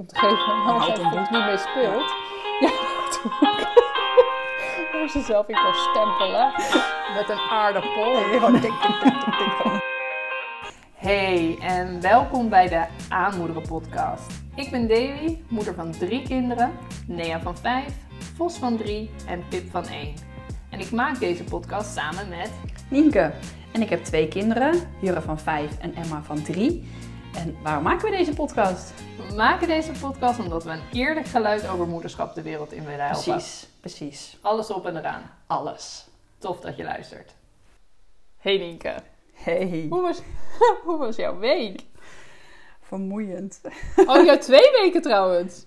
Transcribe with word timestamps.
om 0.00 0.06
te 0.06 0.18
geven 0.18 0.46
waar 0.46 0.64
Houd 0.64 0.96
zij 0.96 1.04
hem 1.04 1.12
voelt 1.12 1.30
niet 1.30 1.44
mee 1.44 1.56
speelt. 1.56 2.14
Ja, 2.60 2.70
waar 4.92 5.08
ze 5.14 5.20
zelf 5.20 5.48
in 5.48 5.54
kan 5.54 5.74
stempelen 5.74 6.52
met 7.14 7.28
een 7.28 7.38
aardappel. 7.50 8.18
Hey 10.94 11.58
en 11.60 12.00
welkom 12.00 12.48
bij 12.48 12.68
de 12.68 12.84
Aanmoederen 13.08 13.62
podcast. 13.62 14.32
Ik 14.54 14.70
ben 14.70 14.88
Davy, 14.88 15.36
moeder 15.48 15.74
van 15.74 15.90
drie 15.90 16.22
kinderen, 16.22 16.72
Nea 17.06 17.40
van 17.40 17.56
vijf, 17.56 17.94
Vos 18.36 18.56
van 18.56 18.76
drie 18.76 19.10
en 19.26 19.44
Pip 19.48 19.70
van 19.70 19.86
één. 19.86 20.14
En 20.70 20.80
ik 20.80 20.90
maak 20.90 21.18
deze 21.18 21.44
podcast 21.44 21.92
samen 21.92 22.28
met 22.28 22.50
Nienke. 22.88 23.32
En 23.72 23.82
ik 23.82 23.88
heb 23.88 24.04
twee 24.04 24.28
kinderen, 24.28 24.74
Jurre 25.00 25.20
van 25.20 25.38
vijf 25.38 25.78
en 25.78 25.94
Emma 25.94 26.22
van 26.22 26.42
drie. 26.42 26.88
En 27.34 27.56
waarom 27.62 27.82
maken 27.82 28.10
we 28.10 28.16
deze 28.16 28.32
podcast? 28.34 28.92
We 29.28 29.34
maken 29.34 29.68
deze 29.68 29.92
podcast 30.00 30.38
omdat 30.38 30.64
we 30.64 30.70
een 30.70 30.82
eerlijk 30.92 31.26
geluid 31.26 31.68
over 31.68 31.86
moederschap 31.86 32.34
de 32.34 32.42
wereld 32.42 32.72
in 32.72 32.84
willen 32.84 33.06
helpen. 33.06 33.32
Precies, 33.32 33.68
precies. 33.80 34.38
Alles 34.40 34.70
op 34.70 34.86
en 34.86 34.96
eraan. 34.96 35.30
Alles. 35.46 36.06
Tof 36.38 36.60
dat 36.60 36.76
je 36.76 36.82
luistert. 36.84 37.34
Hey 38.38 38.58
Nienke, 38.58 38.94
Hey, 39.32 39.86
hoe 39.90 40.00
was, 40.02 40.20
hoe 40.84 40.96
was 40.98 41.16
jouw 41.16 41.38
week? 41.38 41.80
vermoeiend. 42.82 43.60
Oh, 44.06 44.24
jouw 44.24 44.38
twee 44.38 44.70
weken 44.80 45.02
trouwens. 45.02 45.64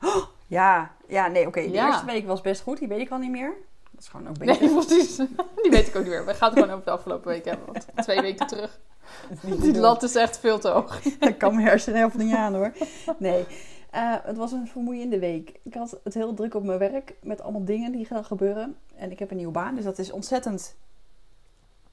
Ja, 0.46 0.94
ja 1.08 1.26
nee, 1.28 1.46
oké. 1.46 1.60
De 1.60 1.70
Ja. 1.70 1.86
eerste 1.86 2.06
week 2.06 2.26
was 2.26 2.40
best 2.40 2.62
goed, 2.62 2.78
die 2.78 2.88
weet 2.88 3.00
ik 3.00 3.10
al 3.10 3.18
niet 3.18 3.30
meer. 3.30 3.52
Dat 3.90 4.00
is 4.02 4.08
gewoon 4.08 4.28
ook 4.28 4.38
beter. 4.38 4.60
Nee, 4.60 4.74
precies. 4.86 5.16
Die 5.16 5.70
weet 5.70 5.86
ik 5.86 5.96
ook 5.96 6.02
niet 6.02 6.12
meer. 6.12 6.26
We 6.26 6.34
gaan 6.34 6.50
het 6.50 6.58
gewoon 6.58 6.74
over 6.74 6.84
de 6.84 6.90
afgelopen 6.90 7.28
week 7.28 7.44
hebben. 7.44 7.66
Want 7.72 7.86
twee 7.96 8.20
weken 8.20 8.46
terug. 8.46 8.78
Die 9.60 9.78
lat 9.78 10.02
is 10.02 10.14
echt 10.14 10.38
veel 10.38 10.58
te 10.58 10.68
hoog. 10.68 11.04
Ik 11.20 11.38
kan 11.38 11.54
mijn 11.54 11.66
hersenen 11.66 11.98
helft 11.98 12.16
niet 12.16 12.34
aan 12.34 12.54
hoor. 12.54 12.72
Nee, 13.18 13.46
Eh, 13.90 14.14
het 14.22 14.36
was 14.36 14.52
een 14.52 14.66
vermoeiende 14.68 15.18
week. 15.18 15.52
Ik 15.62 15.74
had 15.74 16.00
het 16.04 16.14
heel 16.14 16.34
druk 16.34 16.54
op 16.54 16.64
mijn 16.64 16.78
werk 16.78 17.14
met 17.22 17.40
allemaal 17.40 17.64
dingen 17.64 17.92
die 17.92 18.04
gaan 18.04 18.24
gebeuren. 18.24 18.76
En 18.96 19.10
ik 19.10 19.18
heb 19.18 19.30
een 19.30 19.36
nieuwe 19.36 19.52
baan, 19.52 19.74
dus 19.74 19.84
dat 19.84 19.98
is 19.98 20.10
ontzettend... 20.10 20.76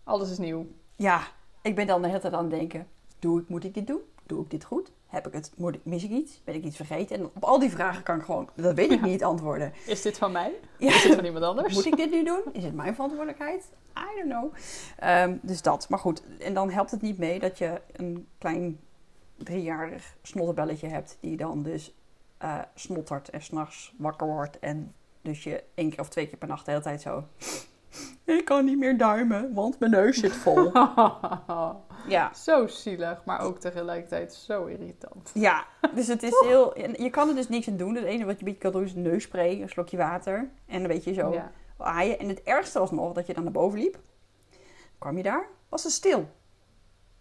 Alles 0.04 0.32
is 0.32 0.38
nieuw. 0.38 0.66
Ja, 0.96 1.22
ik 1.62 1.76
ben 1.76 1.88
dan 1.88 2.02
de 2.02 2.08
hele 2.08 2.20
tijd 2.20 2.34
aan 2.34 2.42
het 2.42 2.52
denken. 2.52 2.88
Doe 3.20 3.42
ik, 3.42 3.50
moet 3.50 3.64
ik 3.64 3.74
dit 3.74 3.88
doen? 3.88 4.00
Doe 4.32 4.44
ik 4.44 4.50
dit 4.50 4.64
goed? 4.64 4.92
Heb 5.08 5.28
ik 5.28 5.34
het, 5.34 5.52
mis 5.84 6.04
ik 6.04 6.10
iets? 6.10 6.42
Ben 6.44 6.56
ik 6.56 6.64
iets 6.64 6.76
vergeten? 6.76 7.16
En 7.18 7.26
op 7.26 7.44
al 7.44 7.60
die 7.60 7.70
vragen 7.70 8.04
kan 8.04 8.18
ik 8.18 8.24
gewoon, 8.24 8.50
dat 8.56 8.76
weet 8.76 8.92
ik 8.92 9.00
Ja. 9.00 9.06
niet, 9.06 9.24
antwoorden. 9.24 9.74
Is 9.86 10.02
dit 10.02 10.18
van 10.18 10.32
mij? 10.32 10.54
Ja. 10.78 10.88
Is 10.96 11.02
dit 11.04 11.16
van 11.16 11.26
iemand 11.26 11.46
anders? 11.46 11.74
Moet 11.74 11.86
ik 11.86 11.98
dit 11.98 12.12
nu 12.12 12.24
doen? 12.24 12.42
Is 12.52 12.64
het 12.64 12.74
mijn 12.74 12.94
verantwoordelijkheid? 12.94 13.70
I 13.98 14.16
don't 14.16 14.30
know. 14.30 14.54
Ehm, 14.98 15.38
dus 15.42 15.62
dat. 15.62 15.90
Maar 15.90 16.00
goed, 16.00 16.24
en 16.40 16.54
dan 16.54 16.70
helpt 16.70 16.92
het 16.92 17.02
niet 17.02 17.18
mee 17.18 17.40
dat 17.40 17.58
je 17.58 17.82
een 17.92 18.28
klein 18.38 18.80
driejarig 19.38 20.16
snottenbelletje 20.22 20.88
hebt... 20.88 21.18
die 21.20 21.38
dan 21.38 21.64
dus 21.64 21.96
eh, 22.38 22.60
snottert 22.76 23.30
en 23.30 23.42
s'nachts 23.42 23.94
wakker 23.98 24.28
wordt... 24.28 24.60
en 24.60 24.94
dus 25.22 25.44
je 25.44 25.64
één 25.74 25.90
keer 25.90 26.00
of 26.00 26.10
twee 26.10 26.28
keer 26.28 26.38
per 26.38 26.48
nacht 26.48 26.66
de 26.66 26.72
hele 26.72 26.84
tijd 26.84 27.02
zo... 27.02 27.24
Ik 28.24 28.46
kan 28.46 28.66
niet 28.66 28.78
meer 28.78 28.98
duimen, 28.98 29.54
want 29.54 29.80
mijn 29.80 29.92
neus 29.92 30.18
zit 30.18 30.34
vol. 30.34 30.72
Ja, 32.08 32.34
zo 32.34 32.68
zielig, 32.68 33.26
maar 33.26 33.42
ook 33.42 33.60
tegelijkertijd 33.60 34.34
zo 34.34 34.66
irritant. 34.66 35.32
ja. 35.34 35.66
dus 35.96 36.08
het 36.08 36.24
is 36.24 36.40
heel... 36.46 36.78
Je 36.80 37.10
kan 37.10 37.30
er 37.30 37.36
dus 37.36 37.50
niks 37.50 37.68
aan 37.68 37.78
doen. 37.78 37.96
Het 37.96 38.04
enige 38.04 38.26
wat 38.26 38.40
je 38.40 38.46
een 38.46 38.52
beetje 38.52 38.60
kan 38.60 38.72
doen 38.72 38.84
is 38.84 38.94
neusspray, 38.94 39.62
een 39.62 39.70
slokje 39.70 39.98
water... 39.98 40.50
en 40.66 40.82
een 40.82 40.88
beetje 40.88 41.14
zo 41.14 41.34
Ja. 41.34 41.52
aaien. 41.78 42.20
En 42.20 42.28
het 42.28 42.42
ergste 42.44 42.80
was 42.80 42.92
nog 42.92 43.14
dat 43.14 43.28
je 43.28 43.34
dan 43.34 43.44
naar 43.44 43.52
boven 43.52 43.80
liep. 43.80 44.00
Kwam 44.98 45.18
je 45.18 45.24
daar, 45.24 45.48
was 45.70 45.84
het 45.84 45.92
stil. 45.94 46.30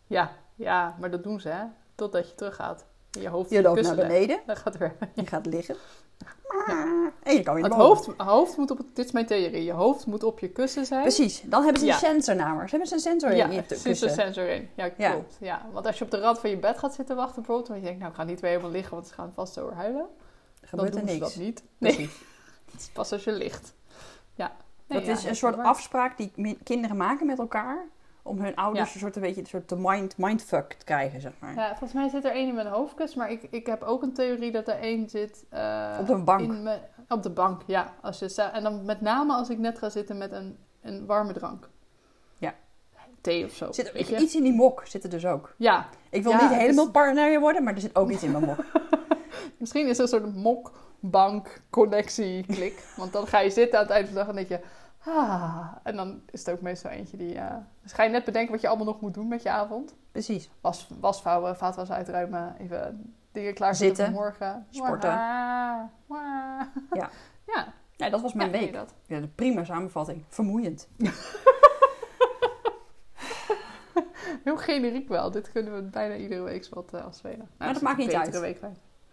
Ja, 0.06 0.32
ja, 0.54 0.96
maar 1.00 1.10
dat 1.10 1.22
doen 1.22 1.40
ze, 1.40 1.48
hè? 1.48 1.64
Totdat 1.94 2.28
je 2.28 2.34
teruggaat. 2.34 2.84
Je 3.10 3.28
hoofd 3.28 3.50
Je 3.50 3.62
loopt 3.62 3.82
naar 3.82 3.94
beneden, 3.96 4.40
Dan 4.46 4.56
gaat 4.56 4.64
het 4.64 4.76
weer. 4.78 4.96
je 5.14 5.26
gaat 5.26 5.46
liggen. 5.46 5.76
En 7.22 7.34
je 7.34 7.42
kan 7.42 7.54
weer 7.54 7.64
Het 7.64 7.76
boven. 7.76 8.14
hoofd, 8.14 8.20
hoofd 8.30 8.56
moet 8.56 8.70
op 8.70 8.78
het, 8.78 8.86
dit 8.96 9.04
is 9.04 9.12
mijn 9.12 9.26
theorie. 9.26 9.64
Je 9.64 9.72
hoofd 9.72 10.06
moet 10.06 10.22
op 10.22 10.38
je 10.38 10.48
kussen 10.48 10.86
zijn. 10.86 11.02
Precies, 11.02 11.42
dan 11.44 11.62
hebben 11.64 11.80
ze 11.80 11.86
een 11.86 11.92
Ja. 11.92 11.98
sensor. 11.98 12.34
Ze 12.34 12.70
hebben 12.70 12.86
ze 12.88 12.94
een 12.94 13.00
sensor 13.00 13.34
Ja, 13.34 13.44
in 13.44 13.50
je 13.52 13.56
er 13.60 13.66
kussen. 13.66 14.08
een 14.08 14.14
sensor 14.14 14.48
in. 14.48 14.68
Ja, 14.74 14.90
Ja. 14.96 15.10
klopt. 15.10 15.36
Ja. 15.40 15.66
Want 15.72 15.86
als 15.86 15.98
je 15.98 16.04
op 16.04 16.10
de 16.10 16.20
rand 16.20 16.38
van 16.38 16.50
je 16.50 16.56
bed 16.58 16.78
gaat 16.78 16.94
zitten 16.94 17.16
wachten 17.16 17.34
bijvoorbeeld, 17.34 17.68
want 17.68 17.80
je 17.80 17.84
denkt, 17.86 18.00
nou 18.00 18.10
ik 18.12 18.18
ga 18.18 18.24
niet 18.24 18.40
weer 18.40 18.50
helemaal 18.50 18.70
liggen, 18.72 18.94
want 18.94 19.06
ze 19.06 19.14
gaan 19.14 19.32
vast 19.34 19.52
zo 19.52 19.72
huilen. 19.72 20.06
Gebeurt 20.62 20.92
dan 20.92 21.00
er 21.00 21.06
doen 21.06 21.18
niks. 21.18 21.32
ze 21.32 21.38
dat 21.38 21.46
niet. 21.46 21.62
Nee, 21.78 21.94
Precies. 21.94 22.14
het 22.72 22.80
is 22.80 22.88
pas 22.92 23.12
als 23.12 23.24
je 23.24 23.32
ligt. 23.32 23.74
Ja. 24.34 24.52
Nee, 24.86 24.98
dat 24.98 25.06
ja, 25.08 25.12
is 25.14 25.24
een 25.24 25.36
soort 25.36 25.56
waar. 25.56 25.64
afspraak 25.66 26.16
die 26.16 26.58
kinderen 26.64 26.96
maken 26.96 27.26
met 27.26 27.38
elkaar. 27.38 27.84
Om 28.30 28.40
hun 28.40 28.56
ouders 28.56 28.88
Ja. 28.88 28.94
een 28.94 29.00
soort, 29.00 29.16
een 29.16 29.22
beetje, 29.22 29.40
een 29.40 29.46
soort 29.46 29.68
de 29.68 29.76
mind, 29.78 30.16
mindfuck 30.16 30.72
te 30.72 30.84
krijgen, 30.84 31.20
zeg 31.20 31.32
maar. 31.38 31.54
Ja, 31.54 31.68
volgens 31.68 31.92
mij 31.92 32.08
zit 32.08 32.24
er 32.24 32.32
één 32.32 32.48
in 32.48 32.54
mijn 32.54 32.66
hoofdkus, 32.66 33.14
maar 33.14 33.30
ik, 33.30 33.42
ik 33.50 33.66
heb 33.66 33.82
ook 33.82 34.02
een 34.02 34.12
theorie 34.12 34.52
dat 34.52 34.68
er 34.68 34.78
één 34.78 35.08
zit... 35.08 35.44
eh, 35.48 35.96
Op 36.00 36.06
de 36.06 36.16
bank. 36.16 36.40
In 36.40 36.62
mijn, 36.62 36.80
op 37.08 37.22
de 37.22 37.30
bank, 37.30 37.62
ja. 37.66 37.94
Als 38.02 38.18
je, 38.18 38.42
en 38.42 38.62
dan 38.62 38.84
met 38.84 39.00
name 39.00 39.32
als 39.34 39.50
ik 39.50 39.58
net 39.58 39.78
ga 39.78 39.88
zitten 39.88 40.18
met 40.18 40.32
een, 40.32 40.58
een 40.82 41.06
warme 41.06 41.32
drank. 41.32 41.68
Ja. 42.38 42.54
Thee 43.20 43.44
of 43.44 43.52
zo. 43.52 43.72
Zit 43.72 43.86
er 43.86 43.92
weet 43.92 44.08
je? 44.08 44.18
iets 44.18 44.34
in 44.34 44.42
die 44.42 44.52
mok, 44.54 44.82
zit 44.86 45.04
er 45.04 45.10
dus 45.10 45.26
ook. 45.26 45.54
Ja, 45.56 45.88
Ik 46.10 46.22
wil 46.22 46.32
Ja, 46.32 46.48
niet 46.48 46.58
helemaal 46.58 46.84
is- 46.84 46.90
partner 46.90 47.40
worden, 47.40 47.64
maar 47.64 47.74
er 47.74 47.80
zit 47.80 47.96
ook 47.96 48.10
iets 48.10 48.22
in 48.22 48.30
mijn 48.30 48.44
mok. 48.44 48.64
Misschien 49.58 49.86
is 49.88 49.96
er 49.96 50.02
een 50.02 50.08
soort 50.08 50.34
mok-bank-connectie-klik. 50.34 52.84
Want 52.96 53.12
dan 53.12 53.26
ga 53.26 53.38
je 53.38 53.50
zitten 53.50 53.78
aan 53.78 53.84
het 53.84 53.94
eind 53.94 54.06
van 54.08 54.14
de 54.14 54.20
dag 54.20 54.28
en 54.28 54.34
denk 54.34 54.48
je... 54.48 54.60
Ah, 55.04 55.66
en 55.82 55.96
dan 55.96 56.22
is 56.30 56.44
het 56.44 56.54
ook 56.54 56.60
meestal 56.60 56.90
eentje 56.90 57.16
die... 57.16 57.34
eh, 57.34 57.56
dus 57.82 57.92
ga 57.92 58.02
je 58.02 58.10
net 58.10 58.24
bedenken 58.24 58.52
wat 58.52 58.60
je 58.60 58.68
allemaal 58.68 58.86
nog 58.86 59.00
moet 59.00 59.14
doen 59.14 59.28
met 59.28 59.42
je 59.42 59.50
avond. 59.50 59.94
Precies. 60.12 60.50
Was, 60.60 60.88
wasvouwen, 61.00 61.56
vaatwas 61.56 61.90
uitruimen, 61.90 62.54
even 62.58 63.14
dingen 63.32 63.54
klaarzetten 63.54 64.04
voor 64.04 64.14
morgen. 64.14 64.66
sporten. 64.70 65.10
Ja. 65.10 65.90
Ja, 67.46 67.72
Ja, 67.96 68.10
dat 68.10 68.20
was 68.20 68.32
mijn 68.32 68.52
ja, 68.52 68.58
week. 68.58 68.72
dat. 68.72 68.94
Ja, 69.06 69.20
de 69.20 69.28
prima 69.28 69.64
samenvatting. 69.64 70.24
Vermoeiend. 70.28 70.88
Heel 74.44 74.56
generiek 74.56 75.08
wel. 75.08 75.30
Dit 75.30 75.52
kunnen 75.52 75.74
we 75.74 75.82
bijna 75.82 76.14
iedere 76.16 76.42
week 76.42 76.66
wat 76.70 76.90
uh, 76.94 77.04
afspelen. 77.04 77.48
Nou, 77.58 77.72
dat 77.72 77.82
maakt 77.82 77.98
niet 77.98 78.06
betere 78.06 78.24
uit. 78.24 78.40
Week. 78.40 78.60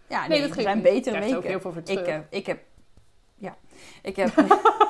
Ja, 0.08 0.20
Nee, 0.20 0.28
nee, 0.28 0.48
dat 0.48 0.56
er 0.56 0.62
zijn 0.62 0.82
betere 0.82 1.16
er 1.16 1.22
ook 1.22 1.30
weken. 1.42 1.48
heel 1.48 1.60
veel 1.60 1.72
ik, 1.84 2.24
ik 2.30 2.46
heb... 2.46 2.62
Ja. 3.34 3.56
Ik 4.02 4.16
heb... 4.16 4.32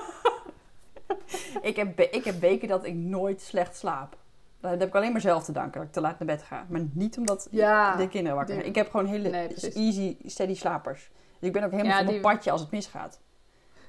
ik, 1.63 1.77
heb 1.77 2.01
ik 2.01 2.25
heb 2.25 2.41
weken 2.41 2.69
dat 2.69 2.85
ik 2.85 2.95
nooit 2.95 3.41
slecht 3.41 3.77
slaap. 3.77 4.17
Dat 4.61 4.71
heb 4.71 4.89
ik 4.89 4.95
alleen 4.95 5.13
maar 5.13 5.21
zelf 5.21 5.45
te 5.45 5.53
danken, 5.53 5.73
dat 5.73 5.89
ik 5.89 5.93
te 5.93 6.01
laat 6.01 6.19
naar 6.19 6.29
bed 6.29 6.43
ga. 6.43 6.67
Maar 6.69 6.81
niet 6.93 7.19
omdat 7.19 7.49
Ja, 7.51 7.97
de 7.97 8.09
kinderen 8.09 8.37
wakker 8.37 8.55
zijn. 8.55 8.67
Ik 8.67 8.75
heb 8.75 8.91
gewoon 8.91 9.07
hele 9.07 9.29
Nee, 9.29 9.49
easy, 9.75 10.17
steady 10.25 10.55
slapers. 10.55 11.11
Dus 11.39 11.49
ik 11.49 11.53
ben 11.53 11.65
ook 11.65 11.71
helemaal 11.71 11.93
Ja, 11.93 11.99
van 11.99 12.07
mijn 12.07 12.21
padje 12.21 12.51
als 12.51 12.61
het 12.61 12.71
misgaat. 12.71 13.21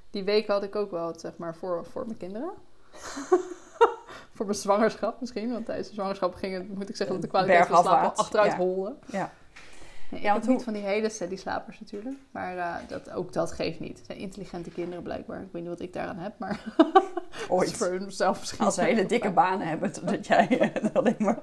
Die 0.10 0.24
week 0.24 0.48
had 0.48 0.64
ik 0.64 0.76
ook 0.76 0.92
wel, 0.92 1.20
zeg 1.20 1.38
maar, 1.38 1.56
voor, 1.56 1.86
voor 1.86 2.06
mijn 2.06 2.18
kinderen. 2.18 2.52
voor 4.36 4.46
mijn 4.46 4.58
zwangerschap 4.58 5.20
misschien. 5.20 5.52
Want 5.52 5.66
tijdens 5.66 5.88
de 5.88 5.94
zwangerschap 5.94 6.36
ging 6.36 6.54
het, 6.54 6.78
moet 6.78 6.90
ik 6.90 6.96
zeggen, 6.96 7.16
dat 7.16 7.24
de 7.24 7.32
kwaliteit 7.32 7.68
van 7.68 7.68
slaap 7.68 7.84
Bergafwaarts, 7.84 8.20
achteruit 8.20 8.52
ja. 8.52 8.58
holde. 8.58 8.96
Ja. 9.06 9.32
Nee, 10.10 10.22
Ja, 10.24 10.28
ik 10.28 10.32
want 10.34 10.46
hoe- 10.46 10.54
niet 10.54 10.64
van 10.64 10.74
die 10.74 10.82
hele 10.82 11.10
steady 11.10 11.36
slapers 11.36 11.80
natuurlijk. 11.80 12.16
Maar 12.32 12.58
eh, 12.58 12.76
dat, 12.88 13.12
ook 13.12 13.34
dat 13.34 13.52
geeft 13.52 13.80
niet. 13.80 13.98
Het 13.98 14.06
zijn 14.06 14.18
intelligente 14.18 14.70
kinderen 14.70 15.04
blijkbaar. 15.04 15.42
Ik 15.42 15.48
weet 15.52 15.62
niet 15.62 15.72
wat 15.72 15.82
ik 15.82 15.94
daaraan 15.94 16.18
heb, 16.18 16.40
maar 16.40 16.64
dat 16.78 17.04
voor 17.50 17.58
Ooit. 17.58 18.06
misschien. 18.06 18.66
Als 18.66 18.76
ze 18.76 18.82
hele 18.84 19.06
dikke 19.06 19.32
banen 19.32 19.68
hebben, 19.68 19.94
zodat 19.94 20.28
jij 20.28 20.60
eh, 20.60 20.90
alleen 20.96 21.16
maar 21.18 21.40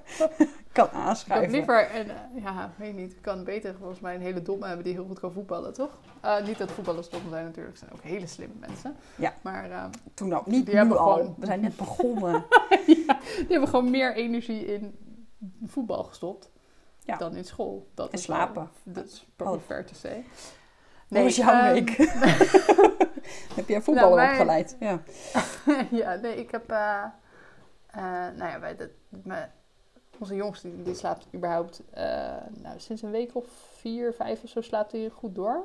kan 0.72 0.84
Ik 0.86 0.92
heb 0.92 0.92
aanschuiven. 0.92 1.50
liever, 1.50 1.88
een, 1.96 2.10
eh, 2.10 2.42
ja, 2.42 2.70
weet 2.78 2.94
niet, 2.94 3.12
ik 3.12 3.22
kan 3.22 3.44
beter 3.44 3.74
volgens 3.78 4.00
mij 4.00 4.14
een 4.14 4.20
hele 4.20 4.42
domme 4.42 4.66
hebben 4.66 4.84
die 4.84 4.92
heel 4.94 5.06
goed 5.06 5.20
kan 5.20 5.32
voetballen, 5.32 5.72
toch? 5.72 5.98
Niet 6.46 6.58
dat 6.58 6.70
voetballers 6.70 7.08
dom 7.10 7.20
zijn 7.30 7.44
natuurlijk, 7.44 7.76
zijn 7.76 7.92
ook 7.92 8.02
hele 8.02 8.26
slimme 8.26 8.54
mensen. 8.60 8.96
Ja. 9.16 9.34
Maar 9.42 9.90
Toen 10.14 10.34
ook 10.34 10.46
niet 10.46 10.66
Die 10.66 10.76
hebben 10.76 10.98
al. 10.98 11.12
gewoon- 11.14 11.34
We 11.38 11.46
zijn 11.46 11.60
net 11.60 11.76
begonnen. 11.76 12.44
die 12.86 13.04
hebben 13.48 13.68
gewoon 13.68 13.90
meer 13.90 14.14
energie 14.14 14.64
in 14.74 14.94
voetbal 15.64 16.02
gestopt 16.04 16.50
Ja. 17.06 17.16
dan 17.16 17.34
in 17.36 17.44
school. 17.44 17.88
Dat 17.94 18.06
En 18.06 18.12
is 18.12 18.22
slapen. 18.22 18.70
wel- 18.84 18.94
Dat 18.94 19.04
is 19.06 19.26
probably 19.36 19.60
fair 19.66 19.84
to 19.86 19.94
say. 19.94 20.24
Hoe 21.08 21.22
was 21.22 21.36
jouw 21.36 21.52
ehm, 21.52 21.72
week? 21.72 21.90
heb 23.58 23.68
jij 23.68 23.82
voetballen 23.82 24.16
Nou, 24.16 24.30
opgeleid? 24.30 24.76
Ja. 24.80 25.02
ja, 26.02 26.14
nee, 26.14 26.36
ik 26.36 26.50
heb... 26.50 26.70
eh, 26.70 27.02
eh, 27.86 28.02
nou 28.36 28.50
ja, 28.50 28.60
wij, 28.60 28.76
dat, 28.76 28.88
mijn- 29.08 29.52
onze 30.18 30.34
jongste 30.34 30.74
die, 30.74 30.82
die 30.84 30.94
slaapt 30.94 31.26
überhaupt... 31.34 31.82
eh, 31.90 32.04
nou, 32.62 32.78
sinds 32.80 33.02
een 33.02 33.10
week 33.10 33.34
of 33.34 33.44
vier, 33.76 34.12
vijf 34.12 34.42
of 34.42 34.48
zo 34.50 34.60
slaapt 34.60 34.92
hij 34.92 35.10
goed 35.14 35.34
door. 35.34 35.64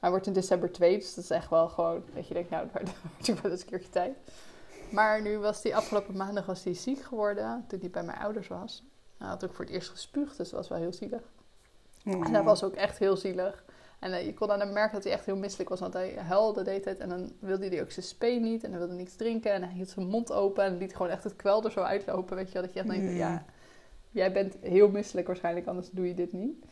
Hij 0.00 0.10
wordt 0.10 0.26
in 0.26 0.32
december 0.32 0.72
twee, 0.72 0.98
dus 0.98 1.14
dat 1.14 1.24
is 1.24 1.30
echt 1.30 1.50
wel 1.50 1.68
gewoon... 1.68 2.04
Dat 2.14 2.28
je 2.28 2.34
denkt, 2.34 2.50
nou, 2.50 2.62
het 2.62 2.72
wordt 2.72 2.90
wordt 3.26 3.42
wel 3.42 3.50
eens 3.50 3.60
een 3.60 3.66
keertje 3.68 3.90
tijd. 3.90 4.16
Maar 4.90 5.22
nu 5.22 5.38
was 5.38 5.62
hij 5.62 5.74
afgelopen 5.74 6.16
maandag 6.16 6.46
was 6.46 6.64
hij 6.64 6.74
ziek 6.74 7.02
geworden, 7.02 7.64
toen 7.68 7.80
hij 7.80 7.90
bij 7.90 8.02
mijn 8.02 8.18
ouders 8.18 8.48
was. 8.48 8.84
Hij 9.22 9.30
had 9.30 9.44
ook 9.44 9.54
voor 9.54 9.64
het 9.64 9.74
eerst 9.74 9.88
gespuugd, 9.88 10.36
dus 10.36 10.48
dat 10.50 10.58
was 10.58 10.68
wel 10.68 10.78
heel 10.78 10.92
zielig. 10.92 11.22
Mm. 12.04 12.22
En 12.24 12.32
dat 12.32 12.44
was 12.44 12.64
ook 12.64 12.74
echt 12.74 12.98
heel 12.98 13.16
zielig. 13.16 13.64
En 13.98 14.12
eh, 14.12 14.26
je 14.26 14.34
kon 14.34 14.50
aan 14.50 14.60
hem 14.60 14.72
merken 14.72 14.94
dat 14.94 15.04
hij 15.04 15.12
echt 15.12 15.26
heel 15.26 15.36
misselijk 15.36 15.68
was. 15.68 15.80
Want 15.80 15.92
hij 15.92 16.14
huilde 16.14 16.62
de 16.62 16.70
hele 16.70 16.82
tijd. 16.82 16.98
En 16.98 17.08
dan 17.08 17.32
wilde 17.38 17.68
hij 17.68 17.82
ook 17.82 17.90
zijn 17.90 18.06
spee 18.06 18.40
niet. 18.40 18.64
En 18.64 18.70
hij 18.70 18.78
wilde 18.78 18.94
niets 18.94 19.16
drinken. 19.16 19.52
En 19.52 19.62
hij 19.62 19.72
hield 19.72 19.88
zijn 19.88 20.06
mond 20.06 20.32
open. 20.32 20.64
En 20.64 20.76
liet 20.76 20.92
gewoon 20.96 21.12
echt 21.12 21.24
het 21.24 21.36
kwel 21.36 21.64
er 21.64 21.70
zo 21.70 21.80
uitlopen. 21.80 22.36
Weet 22.36 22.46
je 22.46 22.52
wel. 22.52 22.62
Dat 22.62 22.72
je 22.72 22.78
echt 22.78 22.88
denkt, 22.88 23.04
Mm. 23.04 23.16
ja, 23.16 23.44
jij 24.10 24.32
bent 24.32 24.56
heel 24.60 24.88
misselijk 24.88 25.26
waarschijnlijk. 25.26 25.66
Anders 25.66 25.90
doe 25.90 26.08
je 26.08 26.14
dit 26.14 26.32
niet. 26.32 26.64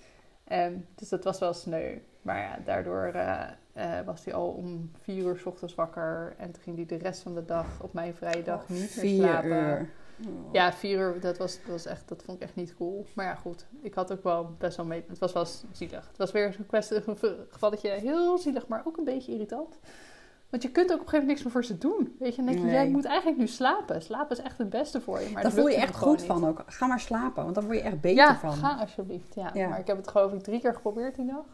En, 0.45 0.87
dus 0.95 1.09
dat 1.09 1.25
was 1.25 1.39
wel 1.39 1.53
sneu. 1.53 1.99
Maar 2.23 2.39
ja, 2.41 2.59
daardoor 2.65 3.05
eh, 3.05 3.43
eh, 3.73 4.07
was 4.07 4.25
hij 4.25 4.35
al 4.35 4.49
om 4.49 4.91
vier 5.03 5.25
uur 5.25 5.39
's 5.39 5.45
ochtends 5.47 5.75
wakker. 5.75 6.35
En 6.39 6.51
toen 6.53 6.63
ging 6.63 6.77
hij 6.77 6.87
de 6.87 6.97
rest 7.05 7.23
van 7.23 7.35
de 7.35 7.45
dag 7.45 7.67
op 7.83 7.93
mijn 7.93 8.15
vrije 8.15 8.43
dag 8.43 8.69
niet 8.69 8.97
meer 9.03 9.17
slapen. 9.17 9.51
uur. 9.51 9.91
Ja, 10.53 10.73
vier 10.73 10.99
uur, 10.99 11.21
dat, 11.21 11.39
was, 11.39 11.57
dat, 11.61 11.71
was 11.71 11.87
echt, 11.87 12.09
dat 12.09 12.23
vond 12.23 12.37
ik 12.37 12.43
echt 12.43 12.55
niet 12.57 12.75
cool. 12.77 13.07
Maar 13.15 13.25
ja, 13.27 13.35
goed. 13.35 13.67
Ik 13.83 13.95
had 13.95 14.13
ook 14.13 14.23
wel 14.23 14.55
best 14.59 14.77
wel 14.77 14.87
mee... 14.87 15.05
Het 15.09 15.19
was 15.19 15.33
wel 15.33 15.47
zielig. 15.73 16.07
Het 16.09 16.17
was 16.19 16.33
weer 16.33 16.53
zo'n 16.53 17.17
gevalletje 17.51 17.91
heel 17.91 18.39
zielig, 18.39 18.67
maar 18.67 18.83
ook 18.85 18.97
een 18.97 19.05
beetje 19.05 19.33
irritant. 19.33 19.79
Want 20.51 20.63
je 20.63 20.71
kunt 20.71 20.93
ook 20.93 21.01
op 21.01 21.05
een 21.05 21.09
gegeven 21.09 21.27
moment 21.27 21.29
niks 21.29 21.43
meer 21.43 21.53
voor 21.53 21.65
ze 21.65 21.79
doen. 21.79 22.17
Weet 22.19 22.31
je, 22.31 22.37
dan 22.37 22.47
denk 22.47 22.59
je, 22.59 22.65
Nee. 22.65 22.75
jij 22.75 22.89
moet 22.89 23.05
eigenlijk 23.05 23.39
nu 23.39 23.47
slapen. 23.47 24.03
Slapen 24.03 24.37
is 24.37 24.43
echt 24.43 24.59
het 24.59 24.71
beste 24.71 25.01
voor 25.01 25.19
je. 25.21 25.25
Maar 25.25 25.35
Daar 25.35 25.43
dat 25.43 25.53
voel 25.53 25.69
je 25.69 25.75
echt 25.77 25.97
goed 25.97 26.17
niet. 26.19 26.27
van 26.27 26.47
ook. 26.47 26.63
Ga 26.67 26.87
maar 26.87 27.01
slapen, 27.01 27.43
want 27.43 27.55
dan 27.55 27.65
word 27.65 27.77
je 27.77 27.83
echt 27.83 28.01
beter 28.01 28.25
Ja, 28.25 28.39
van. 28.39 28.53
ga 28.53 28.77
alsjeblieft. 28.81 29.35
Ja. 29.35 29.51
Ja. 29.55 29.69
Maar 29.69 29.79
ik 29.79 29.87
heb 29.87 29.97
het 29.97 30.09
geloof 30.09 30.33
ik 30.33 30.43
drie 30.43 30.61
keer 30.61 30.75
geprobeerd 30.75 31.15
die 31.15 31.27
dag. 31.27 31.45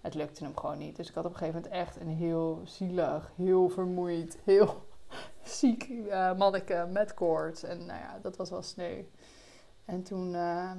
Het 0.00 0.14
lukte 0.14 0.44
hem 0.44 0.56
gewoon 0.56 0.78
niet. 0.78 0.96
Dus 0.96 1.08
ik 1.08 1.14
had 1.14 1.24
op 1.24 1.30
een 1.32 1.36
gegeven 1.38 1.60
moment 1.62 1.80
echt 1.80 2.00
een 2.00 2.08
heel 2.08 2.60
zielig, 2.64 3.32
heel 3.36 3.68
vermoeid, 3.68 4.38
heel 4.44 4.82
ziek 5.44 5.90
eh 6.08 6.36
manneke 6.36 6.88
met 6.90 7.14
koorts. 7.14 7.62
En 7.62 7.78
nou 7.78 7.98
ja, 7.98 8.18
dat 8.22 8.36
was 8.36 8.50
wel 8.50 8.62
sneu. 8.62 9.02
En 9.84 10.02
toen 10.02 10.34
eh, 10.34 10.70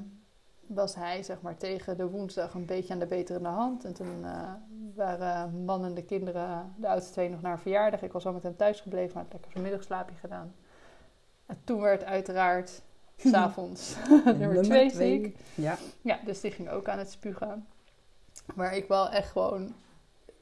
was 0.68 0.96
hij 0.96 1.24
zeg 1.24 1.42
maar 1.42 1.58
tegen 1.58 1.98
de 1.98 2.10
woensdag 2.10 2.54
een 2.54 2.66
beetje 2.66 2.94
aan 2.94 3.00
de 3.00 3.06
beterende 3.06 3.50
hand. 3.50 3.86
En 3.86 3.94
toen 3.94 4.26
eh, 4.26 4.52
waren 4.96 5.66
man 5.66 5.86
en 5.86 5.94
de 5.94 6.04
kinderen, 6.04 6.74
de 6.78 6.88
oudste 6.88 7.12
twee, 7.12 7.30
nog 7.30 7.42
naar 7.42 7.52
een 7.52 7.60
verjaardag. 7.60 8.02
Ik 8.02 8.12
was 8.12 8.26
al 8.26 8.34
met 8.34 8.44
hem 8.44 8.56
thuis 8.56 8.82
gebleven, 8.82 9.14
maar 9.14 9.24
had 9.24 9.32
lekker 9.32 9.52
zo'n 9.52 9.62
middagslaapje 9.62 10.16
gedaan. 10.16 10.54
En 11.46 11.58
toen 11.64 11.82
werd 11.82 12.04
uiteraard 12.04 12.82
s'avonds 13.18 13.96
nummer 14.26 14.62
twee 14.62 14.90
ziek. 14.90 15.38
Ja. 15.56 15.78
Ja, 16.02 16.20
dus 16.26 16.42
die 16.42 16.52
ging 16.52 16.70
ook 16.70 16.88
aan 16.88 17.00
het 17.00 17.12
spugen. 17.12 17.68
Maar 18.56 18.76
ik 18.76 18.88
wel 18.88 19.10
echt 19.10 19.32
gewoon 19.32 19.74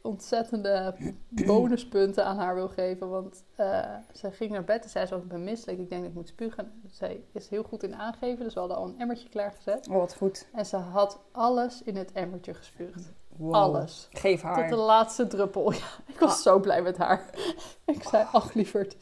ontzettende 0.01 0.95
bonuspunten 1.29 2.25
aan 2.25 2.37
haar 2.37 2.55
wil 2.55 2.67
geven. 2.67 3.09
Want 3.09 3.43
eh, 3.55 3.79
ze 4.13 4.31
ging 4.31 4.51
naar 4.51 4.63
bed 4.63 4.83
en 4.83 4.89
zei 4.89 5.05
ze 5.05 5.15
ik 5.15 5.27
ben 5.27 5.43
misselijk, 5.43 5.79
ik 5.79 5.89
denk 5.89 6.01
dat 6.01 6.09
ik 6.09 6.15
moet 6.17 6.27
spugen. 6.27 6.81
Zij 6.87 7.23
is 7.31 7.47
heel 7.47 7.63
goed 7.63 7.83
in 7.83 7.95
aangeven, 7.95 8.43
dus 8.43 8.53
we 8.53 8.59
hadden 8.59 8.77
al 8.77 8.85
een 8.87 8.99
emmertje 8.99 9.29
klaargezet. 9.29 9.87
Oh, 9.87 9.95
wat 9.95 10.15
goed. 10.15 10.47
En 10.53 10.65
ze 10.65 10.77
had 10.77 11.19
alles 11.31 11.81
in 11.83 11.95
het 11.95 12.11
emmertje 12.11 12.53
gespuugd. 12.53 13.11
Wow. 13.37 13.53
Alles. 13.53 14.07
Geef 14.11 14.41
Tot 14.41 14.49
haar. 14.49 14.69
de 14.69 14.75
laatste 14.75 15.27
druppel. 15.27 15.71
Ja, 15.73 15.85
ik 16.07 16.19
was 16.19 16.31
Ah. 16.31 16.37
zo 16.37 16.59
blij 16.59 16.81
met 16.81 16.97
haar. 16.97 17.29
ik 17.85 18.03
zei, 18.03 18.25
ach 18.31 18.53
lieverd. 18.53 18.93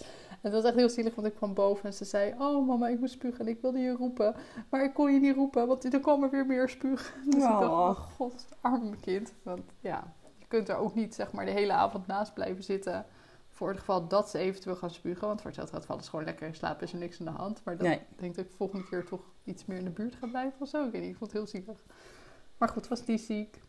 En 0.42 0.52
dat 0.52 0.62
was 0.62 0.64
echt 0.72 0.80
heel 0.80 0.90
zielig, 0.90 1.16
want 1.16 1.28
ik 1.28 1.36
kwam 1.36 1.54
boven 1.54 1.84
en 1.86 1.94
ze 1.94 2.06
zei... 2.06 2.34
Oh 2.38 2.68
mama, 2.68 2.88
ik 2.88 3.00
moet 3.00 3.10
spugen 3.10 3.40
en 3.40 3.48
ik 3.48 3.62
wilde 3.62 3.80
je 3.80 3.92
roepen. 3.92 4.36
Maar 4.70 4.84
ik 4.84 4.94
kon 4.94 5.14
je 5.14 5.20
niet 5.20 5.36
roepen, 5.36 5.68
want 5.68 5.94
er 5.94 6.00
kwam 6.00 6.24
er 6.24 6.30
weer 6.30 6.46
meer 6.46 6.70
spuug. 6.70 7.16
Dus 7.26 7.34
ik 7.44 7.50
dacht, 7.50 7.64
Oh. 7.64 7.90
god, 7.90 8.46
arme 8.62 8.96
kind. 9.02 9.34
Want 9.44 9.62
ja, 9.80 10.14
kunt 10.50 10.70
er 10.70 10.76
ook 10.78 10.96
niet 10.96 11.16
zeg 11.16 11.32
maar 11.32 11.46
de 11.46 11.52
hele 11.52 11.74
avond 11.74 12.08
naast 12.08 12.34
blijven 12.34 12.64
zitten... 12.64 13.06
voor 13.50 13.70
het 13.70 13.80
geval 13.80 14.08
dat 14.08 14.30
ze 14.30 14.38
eventueel 14.38 14.76
gaan 14.76 14.90
spugen. 14.92 15.28
Want 15.28 15.40
voor 15.42 15.50
hetzelfde 15.50 15.76
gaat 15.76 15.86
vallen 15.86 16.04
ze 16.04 16.10
gewoon 16.10 16.26
lekker 16.26 16.48
in 16.48 16.56
slaap, 16.56 16.82
is 16.82 16.92
er 16.94 17.00
niks 17.00 17.20
aan 17.20 17.26
de 17.26 17.32
hand. 17.32 17.62
Maar 17.64 17.78
dan 17.78 17.88
Nee. 17.88 18.02
denk 18.16 18.32
ik 18.32 18.36
dat 18.36 18.46
ik 18.46 18.52
volgende 18.52 18.86
keer 18.90 19.06
toch 19.06 19.22
iets 19.44 19.66
meer 19.66 19.78
in 19.78 19.84
de 19.84 19.90
buurt 19.90 20.16
ga 20.16 20.28
blijven 20.28 20.60
of 20.62 20.68
zo. 20.70 20.86
Ik 20.86 20.92
weet 20.92 21.02
niet, 21.02 21.12
ik 21.12 21.18
vond 21.18 21.32
het 21.32 21.40
heel 21.40 21.50
zielig. 21.50 21.78
Maar 22.58 22.70
goed, 22.70 22.88
was 22.88 23.06
die 23.06 23.18
ziek. 23.18 23.60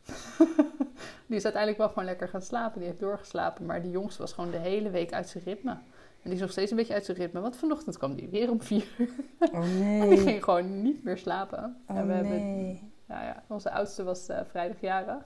die 1.26 1.36
is 1.36 1.44
uiteindelijk 1.44 1.76
wel 1.78 1.88
gewoon 1.88 2.04
lekker 2.04 2.28
gaan 2.28 2.42
slapen. 2.42 2.78
Die 2.78 2.88
heeft 2.88 3.00
doorgeslapen. 3.00 3.66
Maar 3.66 3.82
die 3.82 3.90
jongste 3.90 4.22
was 4.22 4.32
gewoon 4.32 4.50
de 4.50 4.56
hele 4.58 4.90
week 4.90 5.12
uit 5.12 5.28
zijn 5.28 5.44
ritme. 5.44 5.70
En 5.70 5.80
die 6.22 6.32
is 6.34 6.40
nog 6.40 6.50
steeds 6.50 6.70
een 6.70 6.76
beetje 6.76 6.94
uit 6.94 7.04
zijn 7.04 7.16
ritme. 7.16 7.40
Want 7.40 7.56
vanochtend 7.56 7.98
kwam 7.98 8.14
die 8.14 8.28
weer 8.28 8.50
om 8.50 8.62
vier 8.62 8.86
uur. 8.98 9.10
Oh 9.52 9.54
En 9.54 9.62
die 9.62 9.82
nee. 10.08 10.16
ging 10.16 10.44
gewoon 10.44 10.82
niet 10.82 11.04
meer 11.04 11.18
slapen. 11.18 11.76
Oh 11.88 11.96
en 11.96 12.06
we 12.06 12.12
hebben, 12.12 12.32
nee. 12.56 12.92
nou 13.06 13.24
ja, 13.24 13.42
onze 13.48 13.70
oudste 13.70 14.02
was 14.02 14.28
eh 14.28 14.40
vrijdagjarig. 14.48 15.22